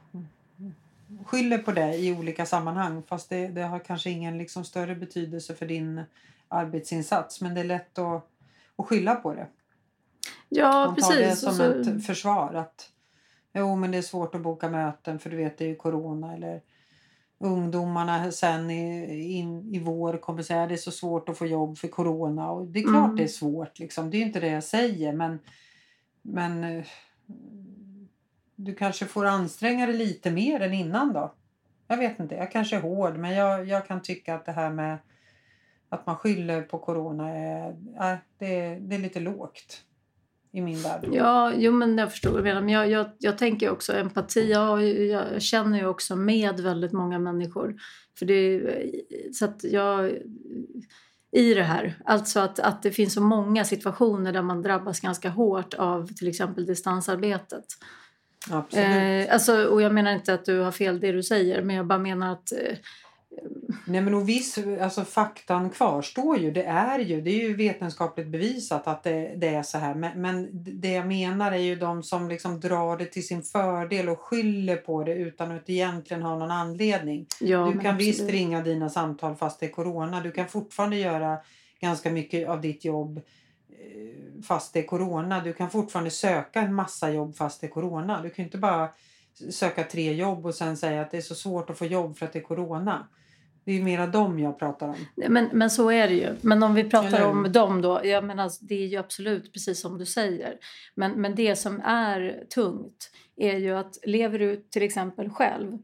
skyller 1.25 1.57
på 1.57 1.71
det 1.71 1.95
i 1.97 2.13
olika 2.13 2.45
sammanhang. 2.45 3.03
Fast 3.07 3.29
det, 3.29 3.47
det 3.47 3.61
har 3.61 3.79
kanske 3.79 4.09
ingen 4.09 4.37
liksom, 4.37 4.65
större 4.65 4.95
betydelse 4.95 5.55
för 5.55 5.65
din 5.65 6.01
arbetsinsats. 6.47 7.41
Men 7.41 7.53
det 7.53 7.59
är 7.59 7.65
lätt 7.65 7.97
att, 7.99 8.27
att 8.75 8.85
skylla 8.85 9.15
på 9.15 9.33
det. 9.33 9.47
Ja, 10.49 10.85
Man 10.85 10.95
tar 10.95 11.15
det 11.15 11.23
precis. 11.23 11.39
som 11.43 11.53
så- 11.53 11.63
ett 11.63 12.05
försvar. 12.05 12.53
Att 12.53 12.89
jo, 13.53 13.75
men 13.75 13.91
det 13.91 13.97
är 13.97 14.01
svårt 14.01 14.35
att 14.35 14.41
boka 14.41 14.69
möten 14.69 15.19
för 15.19 15.29
du 15.29 15.37
vet 15.37 15.57
det 15.57 15.65
är 15.65 15.69
ju 15.69 15.75
corona. 15.75 16.33
Eller 16.33 16.61
ungdomarna 17.39 18.31
sen 18.31 18.71
i, 18.71 19.23
in, 19.33 19.75
i 19.75 19.79
vår 19.79 20.17
kommer 20.17 20.43
säga 20.43 20.67
det 20.67 20.73
är 20.75 20.77
så 20.77 20.91
svårt 20.91 21.29
att 21.29 21.37
få 21.37 21.45
jobb 21.45 21.77
för 21.77 21.87
corona. 21.87 22.51
Och 22.51 22.65
det 22.67 22.79
är 22.79 22.83
klart 22.83 23.03
Mm. 23.05 23.15
det 23.15 23.23
är 23.23 23.27
svårt. 23.27 23.79
Liksom. 23.79 24.09
Det 24.09 24.17
är 24.17 24.21
inte 24.21 24.39
det 24.39 24.47
jag 24.47 24.63
säger. 24.63 25.13
Men, 25.13 25.39
men 26.21 26.63
eh, 26.63 26.85
du 28.65 28.75
kanske 28.75 29.05
får 29.05 29.25
anstränga 29.25 29.85
dig 29.85 29.97
lite 29.97 30.31
mer 30.31 30.59
än 30.59 30.73
innan 30.73 31.13
då. 31.13 31.33
Jag 31.87 31.97
vet 31.97 32.19
inte, 32.19 32.35
jag 32.35 32.51
kanske 32.51 32.75
är 32.75 32.81
hård. 32.81 33.17
Men 33.17 33.31
jag, 33.33 33.67
jag 33.67 33.87
kan 33.87 34.01
tycka 34.01 34.35
att 34.35 34.45
det 34.45 34.51
här 34.51 34.69
med 34.69 34.97
att 35.89 36.05
man 36.05 36.15
skyller 36.15 36.61
på 36.61 36.79
corona 36.79 37.29
är, 37.29 37.69
äh, 38.11 38.17
det, 38.37 38.59
är- 38.59 38.79
det 38.79 38.95
är 38.95 38.99
lite 38.99 39.19
lågt 39.19 39.81
i 40.51 40.61
min 40.61 40.81
värld. 40.81 41.09
Ja, 41.11 41.53
jo, 41.57 41.71
men 41.71 41.97
jag 41.97 42.11
förstår 42.11 42.29
vad 42.29 42.39
du 42.39 42.43
menar. 42.43 42.61
Men 42.61 42.69
jag, 42.73 42.89
jag, 42.89 43.05
jag 43.19 43.37
tänker 43.37 43.69
också 43.69 43.93
empati. 43.93 44.51
Jag, 44.51 44.83
jag 44.83 45.41
känner 45.41 45.77
ju 45.79 45.85
också 45.85 46.15
med 46.15 46.59
väldigt 46.59 46.91
många 46.91 47.19
människor. 47.19 47.75
För 48.19 48.25
det, 48.25 48.61
så 49.33 49.45
att 49.45 49.63
jag, 49.63 50.11
i 51.31 51.53
det 51.53 51.63
här. 51.63 51.95
Alltså 52.05 52.39
att, 52.39 52.59
att 52.59 52.83
det 52.83 52.91
finns 52.91 53.13
så 53.13 53.21
många 53.21 53.63
situationer 53.65 54.33
där 54.33 54.41
man 54.41 54.61
drabbas 54.61 54.99
ganska 54.99 55.29
hårt 55.29 55.73
av 55.73 56.07
till 56.07 56.27
exempel 56.27 56.65
distansarbetet. 56.65 57.65
Absolut. 58.51 59.27
Eh, 59.27 59.33
alltså, 59.33 59.67
och 59.67 59.81
jag 59.81 59.93
menar 59.93 60.13
inte 60.13 60.33
att 60.33 60.45
du 60.45 60.59
har 60.59 60.71
fel 60.71 60.99
det 60.99 61.11
du 61.11 61.23
säger 61.23 61.61
men 61.61 61.75
jag 61.75 61.85
bara 61.85 61.99
menar 61.99 62.33
att 62.33 62.51
eh, 62.51 62.77
Nej 63.85 64.01
men 64.01 64.13
och 64.13 64.29
viss, 64.29 64.59
alltså 64.81 65.05
faktan 65.05 65.69
kvarstår 65.69 66.37
ju. 66.37 66.51
Det 66.51 66.63
är 66.63 66.99
ju, 66.99 67.21
det 67.21 67.29
är 67.29 67.47
ju 67.47 67.55
vetenskapligt 67.55 68.27
bevisat 68.27 68.87
att 68.87 69.03
det, 69.03 69.33
det 69.37 69.47
är 69.47 69.63
så 69.63 69.77
här. 69.77 69.95
Men, 69.95 70.21
men 70.21 70.49
det 70.81 70.91
jag 70.91 71.07
menar 71.07 71.51
är 71.51 71.57
ju 71.57 71.75
de 71.75 72.03
som 72.03 72.29
liksom 72.29 72.59
drar 72.59 72.97
det 72.97 73.05
till 73.05 73.27
sin 73.27 73.43
fördel 73.43 74.09
och 74.09 74.19
skyller 74.19 74.75
på 74.75 75.03
det 75.03 75.13
utan 75.13 75.51
att 75.51 75.69
egentligen 75.69 76.23
ha 76.23 76.37
någon 76.37 76.51
anledning. 76.51 77.25
ja, 77.39 77.71
du 77.73 77.79
kan 77.79 77.97
visst 77.97 78.29
ringa 78.29 78.61
dina 78.61 78.89
samtal 78.89 79.35
fast 79.35 79.59
det 79.59 79.65
är 79.65 79.71
corona. 79.71 80.21
Du 80.21 80.31
kan 80.31 80.47
fortfarande 80.47 80.97
göra 80.97 81.37
ganska 81.79 82.11
mycket 82.11 82.49
av 82.49 82.61
ditt 82.61 82.85
jobb 82.85 83.21
fast 84.45 84.73
det 84.73 84.79
är 84.79 84.83
corona. 84.83 85.43
Du 85.43 85.53
kan 85.53 85.69
fortfarande 85.69 86.11
söka 86.11 86.61
en 86.61 86.73
massa 86.73 87.11
jobb 87.11 87.35
fast 87.35 87.61
det 87.61 87.67
är 87.67 87.71
corona. 87.71 88.21
Du 88.21 88.29
kan 88.29 88.45
inte 88.45 88.57
bara 88.57 88.89
söka 89.49 89.83
tre 89.83 90.13
jobb 90.13 90.45
och 90.45 90.55
sen 90.55 90.77
säga 90.77 91.01
att 91.01 91.11
det 91.11 91.17
är 91.17 91.21
så 91.21 91.35
svårt 91.35 91.69
att 91.69 91.77
få 91.77 91.85
jobb 91.85 92.17
för 92.17 92.25
att 92.25 92.33
det 92.33 92.39
är 92.39 92.43
corona. 92.43 93.07
Det 93.65 93.71
är 93.71 93.75
ju 93.75 93.83
mera 93.83 94.07
dem 94.07 94.39
jag 94.39 94.59
pratar 94.59 94.87
om. 94.87 94.95
Men, 95.15 95.49
men 95.53 95.69
så 95.69 95.91
är 95.91 96.07
det 96.07 96.13
ju. 96.13 96.35
Men 96.41 96.63
om 96.63 96.73
vi 96.73 96.83
pratar 96.83 97.07
Eller 97.07 97.27
om 97.27 97.51
dem 97.51 97.81
då. 97.81 98.01
Jag 98.03 98.23
menar, 98.23 98.51
det 98.61 98.75
är 98.75 98.87
ju 98.87 98.97
absolut 98.97 99.53
precis 99.53 99.81
som 99.81 99.97
du 99.97 100.05
säger. 100.05 100.57
Men, 100.95 101.11
men 101.11 101.35
det 101.35 101.55
som 101.55 101.81
är 101.85 102.43
tungt 102.49 103.11
är 103.35 103.57
ju 103.57 103.77
att 103.77 103.97
lever 104.03 104.39
du 104.39 104.55
till 104.55 104.83
exempel 104.83 105.29
själv 105.29 105.77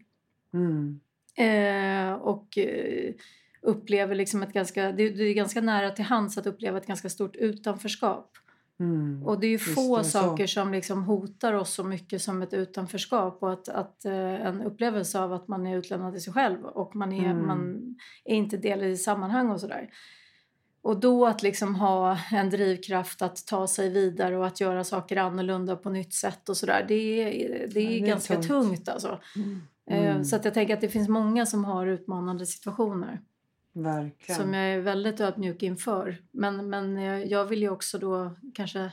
Mm. 0.54 1.00
eh, 1.36 2.14
och 2.14 2.58
eh, 2.58 3.14
upplever 3.62 4.16
liksom 4.16 4.44
ett 4.44 4.54
ganska... 4.54 4.92
Det, 4.92 5.10
det 5.10 5.24
är 5.24 5.34
ganska 5.34 5.62
nära 5.62 5.90
till 5.90 6.06
hands 6.06 6.38
att 6.38 6.46
uppleva 6.46 6.78
ett 6.78 6.88
ganska 6.88 7.10
stort 7.10 7.36
utanförskap. 7.36 8.32
Mm. 8.80 9.24
Och 9.28 9.40
det 9.40 9.48
är 9.48 9.52
ju 9.52 9.60
få 9.60 9.98
så. 9.98 10.10
saker 10.10 10.48
som 10.48 10.72
liksom 10.72 11.04
hotar 11.04 11.54
oss 11.54 11.74
så 11.74 11.84
mycket 11.84 12.22
som 12.22 12.42
ett 12.42 12.54
utanförskap 12.54 13.44
och 13.44 13.52
att, 13.54 13.70
att 13.70 14.06
eh, 14.06 14.46
en 14.46 14.62
upplevelse 14.62 15.20
av 15.20 15.34
att 15.34 15.48
man 15.48 15.68
är 15.68 15.78
utlämnad 15.78 16.14
till 16.14 16.24
sig 16.24 16.34
själv 16.34 16.66
och 16.66 16.96
man 16.96 17.14
är, 17.14 17.30
Mm. 17.32 17.48
man 17.48 17.96
är 18.26 18.36
inte 18.36 18.58
del 18.58 18.84
i 18.84 18.98
sammanhang 18.98 19.50
och 19.50 19.60
sådär. 19.62 19.90
Och 20.82 21.00
då 21.00 21.26
att 21.28 21.44
liksom 21.44 21.76
ha 21.76 22.18
en 22.32 22.50
drivkraft 22.50 23.22
att 23.22 23.48
ta 23.48 23.68
sig 23.68 23.90
vidare 23.90 24.38
och 24.38 24.48
att 24.48 24.60
göra 24.62 24.84
saker 24.84 25.18
annorlunda 25.18 25.76
på 25.76 25.90
nytt 25.90 26.14
sätt 26.14 26.50
och 26.50 26.58
sådär. 26.58 26.86
Det 26.88 26.94
är, 26.94 27.68
det 27.68 27.80
är 27.80 27.84
Ja, 27.84 27.90
det 27.90 28.00
är 28.00 28.08
ganska 28.08 28.34
tungt, 28.36 28.48
tungt. 28.48 28.90
alltså. 28.90 29.20
Mm. 29.36 29.62
Eh, 30.18 30.22
Så 30.24 30.36
att 30.36 30.46
jag 30.46 30.54
tänker 30.54 30.74
att 30.74 30.82
det 30.82 30.90
finns 30.90 31.10
många 31.10 31.46
som 31.46 31.66
har 31.66 31.88
utmanande 31.88 32.46
situationer 32.46 33.22
Verkligen. 33.74 34.42
som 34.42 34.54
jag 34.54 34.74
är 34.74 34.80
väldigt 34.80 35.20
ödmjuk 35.20 35.64
inför. 35.64 36.18
Men, 36.32 36.70
men 36.70 36.98
jag 37.30 37.46
vill 37.46 37.62
ju 37.62 37.70
också 37.70 37.98
då 37.98 38.36
kanske 38.54 38.92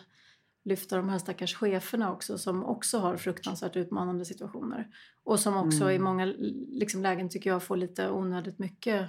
lyfta 0.65 0.97
de 0.97 1.09
här 1.09 1.19
stackars 1.19 1.55
cheferna 1.55 2.13
också 2.13 2.39
som 2.39 2.65
också 2.65 2.99
har 2.99 3.17
fruktansvärt 3.17 3.77
utmanande 3.77 4.25
situationer. 4.25 4.89
Och 5.25 5.41
som 5.41 5.57
också 5.57 5.83
Mm. 5.85 5.95
i 5.97 5.99
många 5.99 6.25
liksom, 6.69 7.03
lägen 7.03 7.29
tycker 7.29 7.51
jag 7.51 7.63
får 7.63 7.77
lite 7.77 8.11
onödigt 8.11 8.59
mycket 8.59 9.07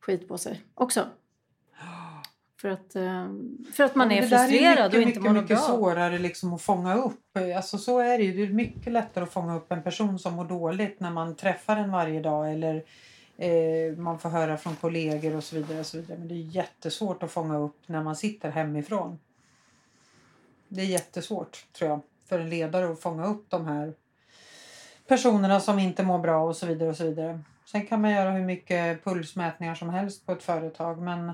skit 0.00 0.28
på 0.28 0.38
sig 0.38 0.62
också. 0.74 1.06
För 2.60 2.68
att, 2.68 2.96
eh, 2.96 3.28
för 3.74 3.84
att 3.84 3.94
man 3.94 4.10
Ja, 4.10 4.16
är 4.16 4.20
det 4.22 4.28
frustrerad 4.28 4.78
är 4.78 4.86
och 4.86 4.92
mycket, 4.98 5.16
inte 5.16 5.20
mår 5.20 5.30
mycket, 5.30 5.48
bra. 5.48 5.56
mycket 5.56 5.60
svårare 5.64 6.18
liksom 6.18 6.52
att 6.54 6.62
fånga 6.62 6.94
upp. 6.94 7.36
Alltså 7.56 7.78
så 7.78 7.98
är 7.98 8.18
det 8.18 8.24
ju. 8.24 8.32
Det 8.32 8.42
är 8.42 8.54
mycket 8.54 8.92
lättare 8.92 9.24
att 9.24 9.32
fånga 9.32 9.56
upp 9.56 9.72
en 9.72 9.82
person 9.82 10.18
som 10.18 10.34
mår 10.34 10.44
dåligt 10.44 11.00
när 11.00 11.10
man 11.10 11.36
träffar 11.36 11.76
den 11.76 11.90
varje 11.90 12.20
dag 12.20 12.52
eller 12.52 12.84
eh, 13.36 13.96
man 13.96 14.18
får 14.18 14.28
höra 14.28 14.56
från 14.56 14.76
kollegor 14.76 15.36
och 15.36 15.44
så 15.44 15.56
vidare. 15.56 15.80
Och 15.80 15.86
så 15.86 15.96
vidare. 15.96 16.18
Men 16.18 16.28
det 16.28 16.34
är 16.34 16.38
jättesvårt 16.38 17.22
att 17.22 17.30
fånga 17.30 17.58
upp 17.58 17.76
när 17.86 18.02
man 18.02 18.16
sitter 18.16 18.50
hemifrån. 18.50 19.18
Det 20.68 20.80
är 20.80 20.86
jättesvårt 20.86 21.66
tror 21.72 21.90
jag 21.90 22.00
för 22.28 22.38
en 22.38 22.50
ledare 22.50 22.92
att 22.92 23.00
fånga 23.00 23.26
upp 23.26 23.50
de 23.50 23.66
här 23.66 23.94
personerna 25.08 25.60
som 25.60 25.78
inte 25.78 26.02
mår 26.02 26.18
bra 26.18 26.42
och 26.42 26.56
så 26.56 26.66
vidare 26.66 26.90
och 26.90 26.96
så 26.96 27.04
vidare. 27.04 27.40
Sen 27.64 27.86
kan 27.86 28.00
man 28.00 28.10
göra 28.10 28.30
hur 28.30 28.44
mycket 28.44 29.04
pulsmätningar 29.04 29.74
som 29.74 29.88
helst 29.88 30.26
på 30.26 30.32
ett 30.32 30.42
företag 30.42 31.02
men 31.02 31.32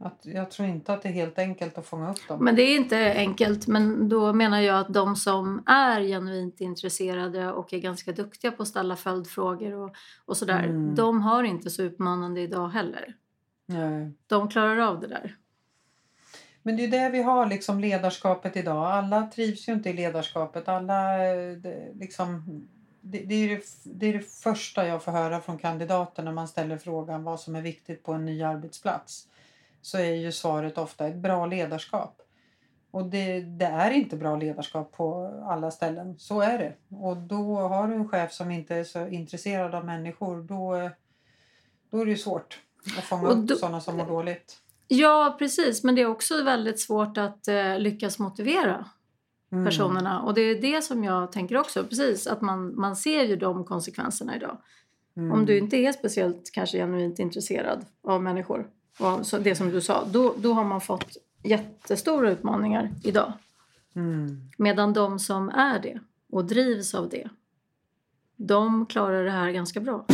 att, 0.00 0.20
jag 0.22 0.50
tror 0.50 0.68
inte 0.68 0.92
att 0.92 1.02
det 1.02 1.08
är 1.08 1.12
helt 1.12 1.38
enkelt 1.38 1.78
att 1.78 1.86
fånga 1.86 2.10
upp 2.10 2.28
dem. 2.28 2.44
Men 2.44 2.56
det 2.56 2.62
är 2.62 2.76
inte 2.76 3.12
enkelt. 3.16 3.66
Men 3.66 4.08
då 4.08 4.32
menar 4.32 4.60
jag 4.60 4.80
att 4.80 4.94
de 4.94 5.16
som 5.16 5.62
är 5.66 6.00
genuint 6.00 6.60
intresserade 6.60 7.52
och 7.52 7.72
är 7.72 7.78
ganska 7.78 8.12
duktiga 8.12 8.52
på 8.52 8.62
att 8.62 8.68
ställa 8.68 8.96
följdfrågor 8.96 9.74
och, 9.74 9.94
och 10.24 10.36
sådär. 10.36 10.64
Mm. 10.64 10.94
De 10.94 11.22
har 11.22 11.44
inte 11.44 11.70
så 11.70 11.82
utmanande 11.82 12.40
idag 12.40 12.68
heller. 12.68 13.14
Nej. 13.66 14.12
De 14.26 14.48
klarar 14.48 14.78
av 14.78 15.00
det 15.00 15.06
där. 15.06 15.36
Men 16.62 16.76
det 16.76 16.84
är 16.84 16.88
det 16.88 17.08
vi 17.08 17.22
har 17.22 17.46
liksom 17.46 17.80
ledarskapet 17.80 18.56
idag. 18.56 18.86
Alla 18.86 19.26
trivs 19.26 19.68
ju 19.68 19.72
inte 19.72 19.90
i 19.90 19.92
ledarskapet. 19.92 20.68
Alla 20.68 21.26
eh, 21.26 21.52
det, 21.52 21.92
liksom 21.94 22.42
det, 23.00 23.18
det, 23.18 23.34
är 23.34 23.48
det, 23.48 23.64
det 23.84 24.06
är 24.06 24.12
det 24.12 24.30
första 24.42 24.86
jag 24.86 25.02
får 25.02 25.12
höra 25.12 25.40
från 25.40 25.58
kandidater 25.58 26.22
när 26.22 26.32
man 26.32 26.48
ställer 26.48 26.78
frågan 26.78 27.24
vad 27.24 27.40
som 27.40 27.56
är 27.56 27.62
viktigt 27.62 28.02
på 28.02 28.12
en 28.12 28.24
ny 28.24 28.42
arbetsplats. 28.42 29.26
Så 29.82 29.98
är 29.98 30.14
ju 30.14 30.32
svaret 30.32 30.78
ofta 30.78 31.06
ett 31.06 31.16
bra 31.16 31.46
ledarskap. 31.46 32.16
Och 32.90 33.04
det, 33.06 33.40
det 33.40 33.64
är 33.64 33.90
inte 33.90 34.16
bra 34.16 34.36
ledarskap 34.36 34.92
på 34.92 35.26
alla 35.46 35.70
ställen. 35.70 36.18
Så 36.18 36.40
är 36.40 36.58
det. 36.58 36.96
Och 36.96 37.16
då 37.16 37.56
har 37.58 37.88
du 37.88 37.94
en 37.94 38.08
chef 38.08 38.32
som 38.32 38.50
inte 38.50 38.74
är 38.76 38.84
så 38.84 39.06
intresserad 39.08 39.74
av 39.74 39.84
människor. 39.84 40.42
Då, 40.42 40.90
då 41.90 42.00
är 42.00 42.06
det 42.06 42.16
svårt 42.16 42.58
att 42.98 43.04
fånga 43.04 43.28
Och 43.28 43.38
upp 43.38 43.46
då- 43.48 43.56
sådana 43.56 43.80
som 43.80 43.96
mår 43.96 44.06
dåligt. 44.06 44.56
Ja, 44.88 45.36
precis. 45.38 45.84
Men 45.84 45.94
det 45.94 46.02
är 46.02 46.06
också 46.06 46.42
väldigt 46.42 46.80
svårt 46.80 47.18
att 47.18 47.48
eh, 47.48 47.78
lyckas 47.78 48.18
motivera 48.18 48.84
Mm. 49.52 49.64
personerna. 49.64 50.22
Och 50.22 50.34
det 50.34 50.40
är 50.40 50.60
det 50.60 50.82
som 50.82 51.04
jag 51.04 51.32
tänker 51.32 51.56
också. 51.56 51.84
Precis, 51.84 52.26
att 52.26 52.40
man, 52.40 52.80
man 52.80 52.96
ser 52.96 53.22
ju 53.24 53.36
de 53.36 53.64
konsekvenserna 53.64 54.36
idag. 54.36 54.56
Mm. 55.16 55.32
Om 55.32 55.46
du 55.46 55.58
inte 55.58 55.76
är 55.76 55.92
speciellt 55.92 56.50
kanske 56.52 56.78
genuint 56.78 57.18
intresserad 57.18 57.84
av 58.04 58.22
människor, 58.22 58.66
och 58.98 59.26
så 59.26 59.38
det 59.38 59.54
som 59.54 59.70
du 59.70 59.80
sa, 59.80 60.04
då, 60.04 60.34
då 60.38 60.52
har 60.52 60.64
man 60.64 60.80
fått 60.80 61.16
jättestora 61.42 62.30
utmaningar 62.30 62.90
idag. 63.02 63.32
Mm. 63.94 64.50
Medan 64.58 64.92
de 64.92 65.18
som 65.18 65.48
är 65.48 65.78
det 65.78 66.00
och 66.32 66.44
drivs 66.44 66.94
av 66.94 67.08
det, 67.08 67.28
de 68.36 68.86
klarar 68.86 69.24
det 69.24 69.30
här 69.30 69.50
ganska 69.50 69.80
bra. 69.80 70.06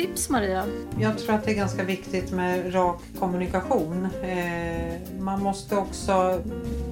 Tips 0.00 0.30
Maria? 0.30 0.64
Jag 0.98 1.18
tror 1.18 1.34
att 1.34 1.44
det 1.44 1.50
är 1.50 1.54
ganska 1.54 1.84
viktigt 1.84 2.32
med 2.32 2.74
rak 2.74 3.00
kommunikation. 3.18 4.08
Eh, 4.22 5.20
man 5.20 5.42
måste 5.42 5.76
också... 5.76 6.42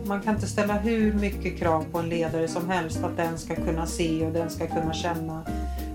Man 0.05 0.21
kan 0.21 0.35
inte 0.35 0.47
ställa 0.47 0.75
hur 0.75 1.13
mycket 1.13 1.59
krav 1.59 1.85
på 1.93 1.99
en 1.99 2.09
ledare 2.09 2.49
som 2.49 2.69
helst 2.71 3.05
att 3.05 3.17
den 3.17 3.39
ska 3.39 3.55
kunna 3.55 3.87
se 3.87 4.27
och 4.27 4.33
den 4.33 4.51
ska 4.51 4.67
kunna 4.67 4.93
känna 4.93 5.43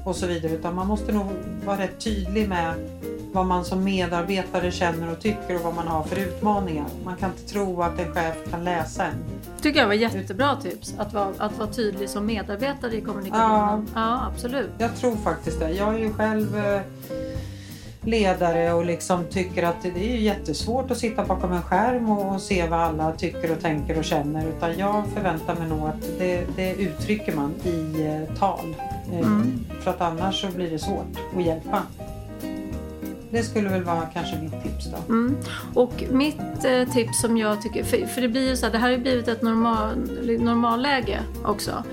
och 0.05 0.15
så 0.15 0.27
vidare. 0.27 0.51
Utan 0.53 0.75
man 0.75 0.87
måste 0.87 1.11
nog 1.11 1.25
vara 1.65 1.77
rätt 1.77 1.99
tydlig 1.99 2.49
med 2.49 2.73
vad 3.33 3.45
man 3.45 3.65
som 3.65 3.83
medarbetare 3.83 4.71
känner 4.71 5.11
och 5.11 5.19
tycker 5.19 5.55
och 5.55 5.61
vad 5.61 5.73
man 5.75 5.87
har 5.87 6.03
för 6.03 6.19
utmaningar. 6.19 6.85
Man 7.05 7.15
kan 7.15 7.29
inte 7.29 7.53
tro 7.53 7.81
att 7.81 7.99
en 7.99 8.13
chef 8.13 8.35
kan 8.51 8.63
läsa 8.63 9.05
en. 9.05 9.13
tycker 9.61 9.79
jag 9.79 9.87
var 9.87 9.93
jättebra 9.93 10.55
tips. 10.55 10.93
Att 10.97 11.13
vara, 11.13 11.27
att 11.37 11.57
vara 11.57 11.67
tydlig 11.69 12.09
som 12.09 12.25
medarbetare 12.25 12.95
i 12.95 13.01
kommunikationen. 13.01 13.87
Ja, 13.95 14.25
absolut. 14.33 14.69
Jag 14.77 14.95
tror 14.95 15.15
faktiskt 15.15 15.59
det. 15.59 15.69
Jag 15.71 15.95
är 15.95 15.99
ju 15.99 16.13
själv 16.13 16.57
eh, 16.57 16.81
ledare 18.01 18.73
och 18.73 18.85
liksom 18.85 19.23
tycker 19.29 19.63
att 19.63 19.81
det 19.83 20.13
är 20.13 20.17
jättesvårt 20.17 20.91
att 20.91 20.97
sitta 20.97 21.25
bakom 21.25 21.51
en 21.51 21.61
skärm 21.61 22.09
och 22.11 22.41
se 22.41 22.67
vad 22.67 22.79
alla 22.79 23.11
tycker 23.11 23.51
och 23.51 23.59
tänker 23.61 23.97
och 23.97 24.03
känner. 24.03 24.45
Utan 24.47 24.77
jag 24.77 25.03
förväntar 25.15 25.55
mig 25.55 25.67
nog 25.67 25.87
att 25.89 26.19
det, 26.19 26.45
det 26.55 26.73
uttrycker 26.75 27.35
man 27.35 27.53
i 27.63 28.05
eh, 28.05 28.35
tal. 28.39 28.75
Eh, 29.11 29.19
Mm. 29.19 29.65
För 29.81 29.91
att 29.91 30.01
annars 30.01 30.41
så 30.41 30.47
blir 30.47 30.71
det 30.71 30.79
svårt 30.79 31.05
att 31.37 31.45
hjälpa. 31.45 31.81
Det 33.33 33.43
skulle 33.43 33.69
väl 33.69 33.83
vara 33.83 34.01
kanske 34.13 34.35
mitt 34.41 34.63
tips 34.63 34.85
då. 34.91 35.13
Mm. 35.13 35.37
Och 35.73 36.03
mitt 36.11 36.65
eh, 36.65 36.93
tips 36.93 37.21
som 37.21 37.37
jag 37.37 37.61
tycker, 37.61 37.83
för, 37.83 38.05
för 38.05 38.21
det 38.21 38.27
blir 38.27 38.49
ju 38.49 38.55
så 38.57 38.65
här, 38.65 38.71
det 38.73 38.77
här 38.77 38.87
har 38.89 38.97
ju 38.97 39.01
blivit 39.01 39.27
ett 39.27 39.41
normal, 39.41 39.95
normalläge 40.39 41.19
också. 41.45 41.83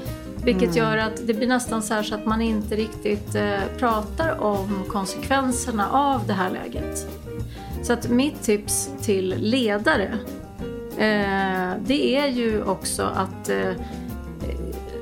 Vilket 0.44 0.62
Mm. 0.62 0.76
gör 0.76 0.96
att 0.96 1.26
det 1.26 1.34
blir 1.34 1.48
nästan 1.48 1.82
så 1.82 1.94
här 1.94 2.02
så 2.02 2.14
att 2.14 2.26
man 2.26 2.42
inte 2.42 2.76
riktigt 2.76 3.34
eh, 3.34 3.58
pratar 3.78 4.40
om 4.40 4.84
konsekvenserna 4.88 5.90
av 5.90 6.26
det 6.26 6.32
här 6.32 6.50
läget. 6.50 7.06
Så 7.82 7.92
att 7.92 8.08
mitt 8.08 8.42
tips 8.42 8.90
till 9.02 9.34
ledare 9.38 10.18
eh, 10.98 11.76
det 11.86 12.16
är 12.16 12.26
ju 12.28 12.62
också 12.62 13.02
att 13.02 13.48
eh, 13.48 13.72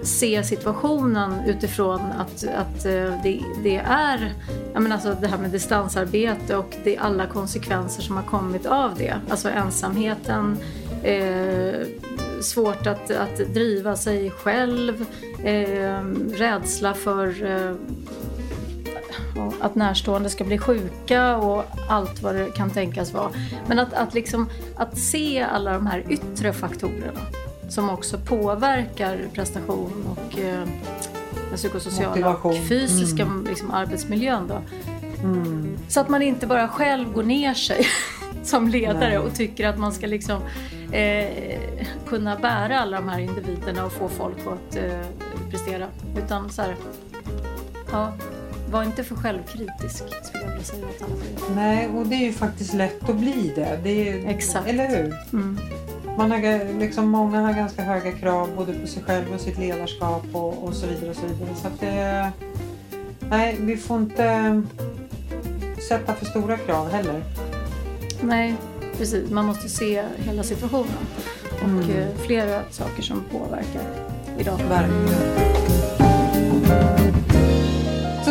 se 0.02 0.44
situationen 0.44 1.32
utifrån 1.46 2.00
att, 2.00 2.44
att 2.44 2.84
eh, 2.84 3.22
det, 3.22 3.40
det 3.62 3.76
är 3.86 4.34
jag 4.72 4.82
menar 4.82 4.96
alltså 4.96 5.16
det 5.20 5.26
här 5.26 5.38
med 5.38 5.50
distansarbete 5.50 6.56
och 6.56 6.76
det, 6.84 6.98
alla 6.98 7.26
konsekvenser 7.26 8.02
som 8.02 8.16
har 8.16 8.22
kommit 8.22 8.66
av 8.66 8.94
det. 8.94 9.14
Alltså 9.30 9.48
ensamheten, 9.48 10.58
eh, 11.02 11.80
svårt 12.40 12.86
att, 12.86 13.10
att 13.10 13.36
driva 13.54 13.96
sig 13.96 14.30
själv, 14.30 15.04
eh, 15.44 16.02
rädsla 16.34 16.94
för 16.94 17.44
eh, 17.44 17.74
att 19.60 19.74
närstående 19.74 20.30
ska 20.30 20.44
bli 20.44 20.58
sjuka 20.58 21.36
och 21.36 21.64
allt 21.88 22.22
vad 22.22 22.34
det 22.34 22.50
kan 22.50 22.70
tänkas 22.70 23.12
vara. 23.12 23.30
Men 23.66 23.78
att, 23.78 23.92
att, 23.92 24.14
liksom, 24.14 24.48
att 24.76 24.98
se 24.98 25.46
alla 25.52 25.72
de 25.72 25.86
här 25.86 26.04
yttre 26.08 26.52
faktorerna 26.52 27.20
som 27.68 27.90
också 27.90 28.18
påverkar 28.18 29.18
prestation 29.34 29.92
och 30.16 30.38
eh, 30.38 30.60
den 31.48 31.56
psykosociala 31.56 32.10
Motivation. 32.10 32.50
och 32.52 32.68
fysiska 32.68 33.22
Mm. 33.22 33.44
liksom, 33.48 33.70
arbetsmiljön. 33.70 34.48
Då. 34.48 34.60
Mm. 35.22 35.78
Så 35.88 36.00
att 36.00 36.08
man 36.08 36.22
inte 36.22 36.46
bara 36.46 36.68
själv 36.68 37.12
går 37.12 37.22
ner 37.22 37.54
sig 37.54 37.86
som 38.44 38.68
ledare 38.68 39.08
Nej. 39.08 39.18
och 39.18 39.34
tycker 39.34 39.68
att 39.68 39.78
man 39.78 39.92
ska 39.92 40.06
liksom, 40.06 40.42
eh, 40.92 41.58
kunna 42.08 42.36
bära 42.36 42.80
alla 42.80 42.96
de 43.00 43.08
här 43.08 43.18
individerna 43.18 43.84
och 43.84 43.92
få 43.92 44.08
folk 44.08 44.36
att 44.46 44.76
eh, 44.76 45.00
prestera. 45.50 45.86
Utan 46.24 46.50
så 46.50 46.62
här, 46.62 46.76
ja, 47.92 48.12
var 48.70 48.82
inte 48.82 49.04
för 49.04 49.14
självkritisk 49.14 50.04
skulle 50.22 50.42
jag 50.44 50.48
vilja 50.50 50.64
säga. 50.64 50.86
Nej, 51.54 51.88
och 51.88 52.06
det 52.06 52.14
är 52.14 52.24
ju 52.24 52.32
faktiskt 52.32 52.74
lätt 52.74 53.08
att 53.08 53.16
bli 53.16 53.52
det. 53.54 53.80
det 53.82 54.08
är, 54.08 54.26
Exakt. 54.28 54.68
Eller 54.68 54.88
hur? 54.88 55.14
Mm. 55.32 55.58
Man 56.18 56.30
har, 56.30 56.78
liksom, 56.78 57.08
många 57.08 57.40
har 57.40 57.52
ganska 57.52 57.82
höga 57.82 58.12
krav 58.12 58.48
både 58.56 58.72
på 58.72 58.86
sig 58.86 59.02
själv 59.02 59.34
och 59.34 59.40
sitt 59.40 59.58
ledarskap 59.58 60.24
och, 60.32 60.64
och 60.64 60.74
så 60.74 60.86
vidare. 60.86 61.10
Och 61.10 61.16
så 61.16 61.26
vidare. 61.26 61.54
Så 61.62 61.68
det, 61.80 62.30
nej, 63.30 63.56
vi 63.60 63.76
får 63.76 63.98
inte 63.98 64.62
sätta 65.88 66.14
för 66.14 66.26
stora 66.26 66.56
krav 66.56 66.90
heller. 66.90 67.22
Nej, 68.20 68.54
precis. 68.98 69.30
Man 69.30 69.44
måste 69.44 69.68
se 69.68 70.04
hela 70.18 70.42
situationen 70.42 71.06
och 71.52 71.68
Mm. 71.68 71.90
eh, 71.90 72.06
flera 72.16 72.60
saker 72.70 73.02
som 73.02 73.24
påverkar 73.32 73.82
idag. 74.38 74.58
Verkligen. 74.68 75.77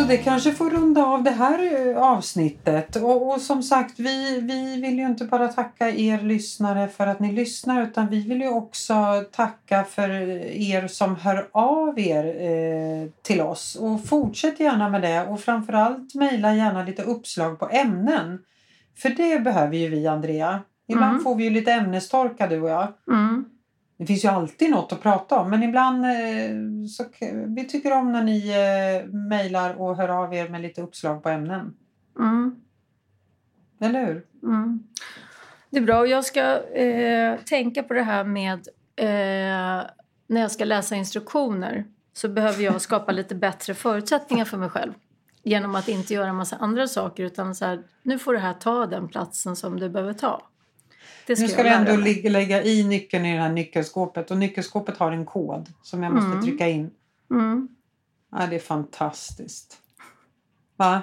Det 0.08 0.16
kanske 0.16 0.52
får 0.52 0.70
runda 0.70 1.04
av 1.04 1.22
det 1.22 1.30
här 1.30 1.88
eh, 1.88 2.02
avsnittet. 2.02 2.96
Och, 2.96 3.32
och 3.34 3.40
som 3.40 3.62
sagt, 3.62 3.98
vi, 3.98 4.40
vi 4.40 4.80
vill 4.80 4.98
ju 4.98 5.06
inte 5.06 5.24
bara 5.24 5.48
tacka 5.48 5.90
er 5.90 6.20
lyssnare 6.22 6.88
för 6.88 7.06
att 7.06 7.20
ni 7.20 7.32
lyssnar 7.32 7.82
utan 7.82 8.08
vi 8.08 8.28
vill 8.28 8.40
ju 8.40 8.48
också 8.48 8.94
tacka 9.32 9.84
för 9.84 10.10
er 10.56 10.86
som 10.88 11.16
hör 11.16 11.48
av 11.52 11.98
er 11.98 12.24
eh, 12.24 13.10
till 13.22 13.40
oss. 13.40 13.76
Och 13.80 14.04
fortsätt 14.04 14.60
gärna 14.60 14.88
med 14.88 15.02
det 15.02 15.26
och 15.26 15.40
framförallt 15.40 16.14
mejla 16.14 16.54
gärna 16.54 16.82
lite 16.82 17.02
uppslag 17.02 17.58
på 17.58 17.68
ämnen. 17.68 18.38
För 18.96 19.08
det 19.08 19.38
behöver 19.44 19.76
ju 19.76 19.88
vi 19.88 20.06
Andrea. 20.06 20.60
Ibland 20.88 21.12
Mm. 21.12 21.24
får 21.24 21.34
vi 21.34 21.44
ju 21.44 21.50
lite 21.50 21.72
ämnestorka 21.72 22.46
du 22.46 22.60
och 22.60 22.70
jag. 22.70 22.88
Mm. 23.10 23.44
Det 23.98 24.06
finns 24.06 24.24
ju 24.24 24.28
alltid 24.28 24.70
något 24.70 24.92
att 24.92 25.02
prata 25.02 25.38
om 25.38 25.50
men 25.50 25.62
ibland 25.62 26.04
eh, 26.04 26.86
så 26.88 27.04
vi 27.46 27.64
tycker 27.68 27.92
om 27.92 28.12
när 28.12 28.24
ni 28.24 28.48
eh, 28.48 29.12
mejlar 29.12 29.80
och 29.80 29.96
hör 29.96 30.08
av 30.08 30.34
er 30.34 30.48
med 30.48 30.60
lite 30.60 30.82
uppslag 30.82 31.22
på 31.22 31.28
ämnen. 31.28 31.74
Mm. 32.18 32.56
Eller 33.80 34.06
hur? 34.06 34.26
Mm. 34.42 34.82
Det 35.70 35.76
är 35.76 35.82
bra. 35.82 36.06
Jag 36.06 36.24
ska 36.24 36.62
eh, 36.62 37.38
tänka 37.40 37.82
på 37.82 37.94
det 37.94 38.02
här 38.02 38.24
med 38.24 38.68
eh, 38.96 39.86
när 40.26 40.40
jag 40.40 40.50
ska 40.50 40.64
läsa 40.64 40.96
instruktioner 40.96 41.84
så 42.12 42.28
behöver 42.28 42.64
jag 42.64 42.80
skapa 42.80 43.12
lite 43.12 43.34
bättre 43.34 43.74
förutsättningar 43.74 44.44
för 44.44 44.56
mig 44.56 44.68
själv. 44.68 44.92
Genom 45.42 45.74
att 45.74 45.88
inte 45.88 46.14
göra 46.14 46.28
en 46.28 46.36
massa 46.36 46.56
andra 46.56 46.88
saker 46.88 47.24
utan 47.24 47.54
så 47.54 47.64
här, 47.64 47.82
nu 48.02 48.18
får 48.18 48.32
det 48.32 48.38
här 48.38 48.54
ta 48.54 48.86
den 48.86 49.08
platsen 49.08 49.56
som 49.56 49.80
du 49.80 49.88
behöver 49.88 50.12
ta. 50.12 50.42
Det 51.28 51.36
ska, 51.36 51.42
Nu 51.46 51.48
ska 51.52 51.62
vi 51.62 51.68
ändå 51.68 51.92
mig. 51.94 52.02
ligga- 52.02 52.30
lägga 52.30 52.62
i 52.62 52.84
nyckeln 52.84 53.24
i 53.26 53.34
det 53.36 53.42
här 53.42 53.52
nyckelskåpet 53.52 54.30
och 54.30 54.36
nyckelskåpet 54.38 54.96
har 54.98 55.12
en 55.12 55.26
kod 55.26 55.68
som 55.82 56.02
jag 56.02 56.12
måste 56.14 56.30
Mm. 56.30 56.42
trycka 56.44 56.68
in. 56.68 56.90
Mm, 57.30 57.68
Ja, 58.32 58.46
det 58.50 58.56
är 58.56 58.60
fantastiskt. 58.60 59.76
Va? 60.76 61.02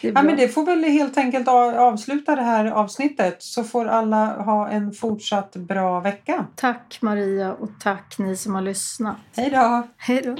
det 0.00 0.08
Ja, 0.08 0.22
men 0.22 0.36
det 0.36 0.48
får 0.48 0.66
väl 0.66 0.84
helt 0.84 1.18
enkelt 1.18 1.48
avsluta 1.48 2.36
det 2.36 2.42
här 2.42 2.64
avsnittet 2.66 3.42
så 3.42 3.64
får 3.64 3.86
alla 3.86 4.42
ha 4.42 4.68
en 4.68 4.92
fortsatt 4.92 5.56
bra 5.56 6.00
vecka. 6.00 6.46
Tack 6.56 6.98
Maria 7.02 7.52
och 7.52 7.70
tack 7.80 8.18
ni 8.18 8.36
som 8.36 8.54
har 8.54 8.62
lyssnat. 8.62 9.16
Hej 9.36 9.50
då! 9.50 9.82
Hej 9.96 10.22
då! 10.24 10.36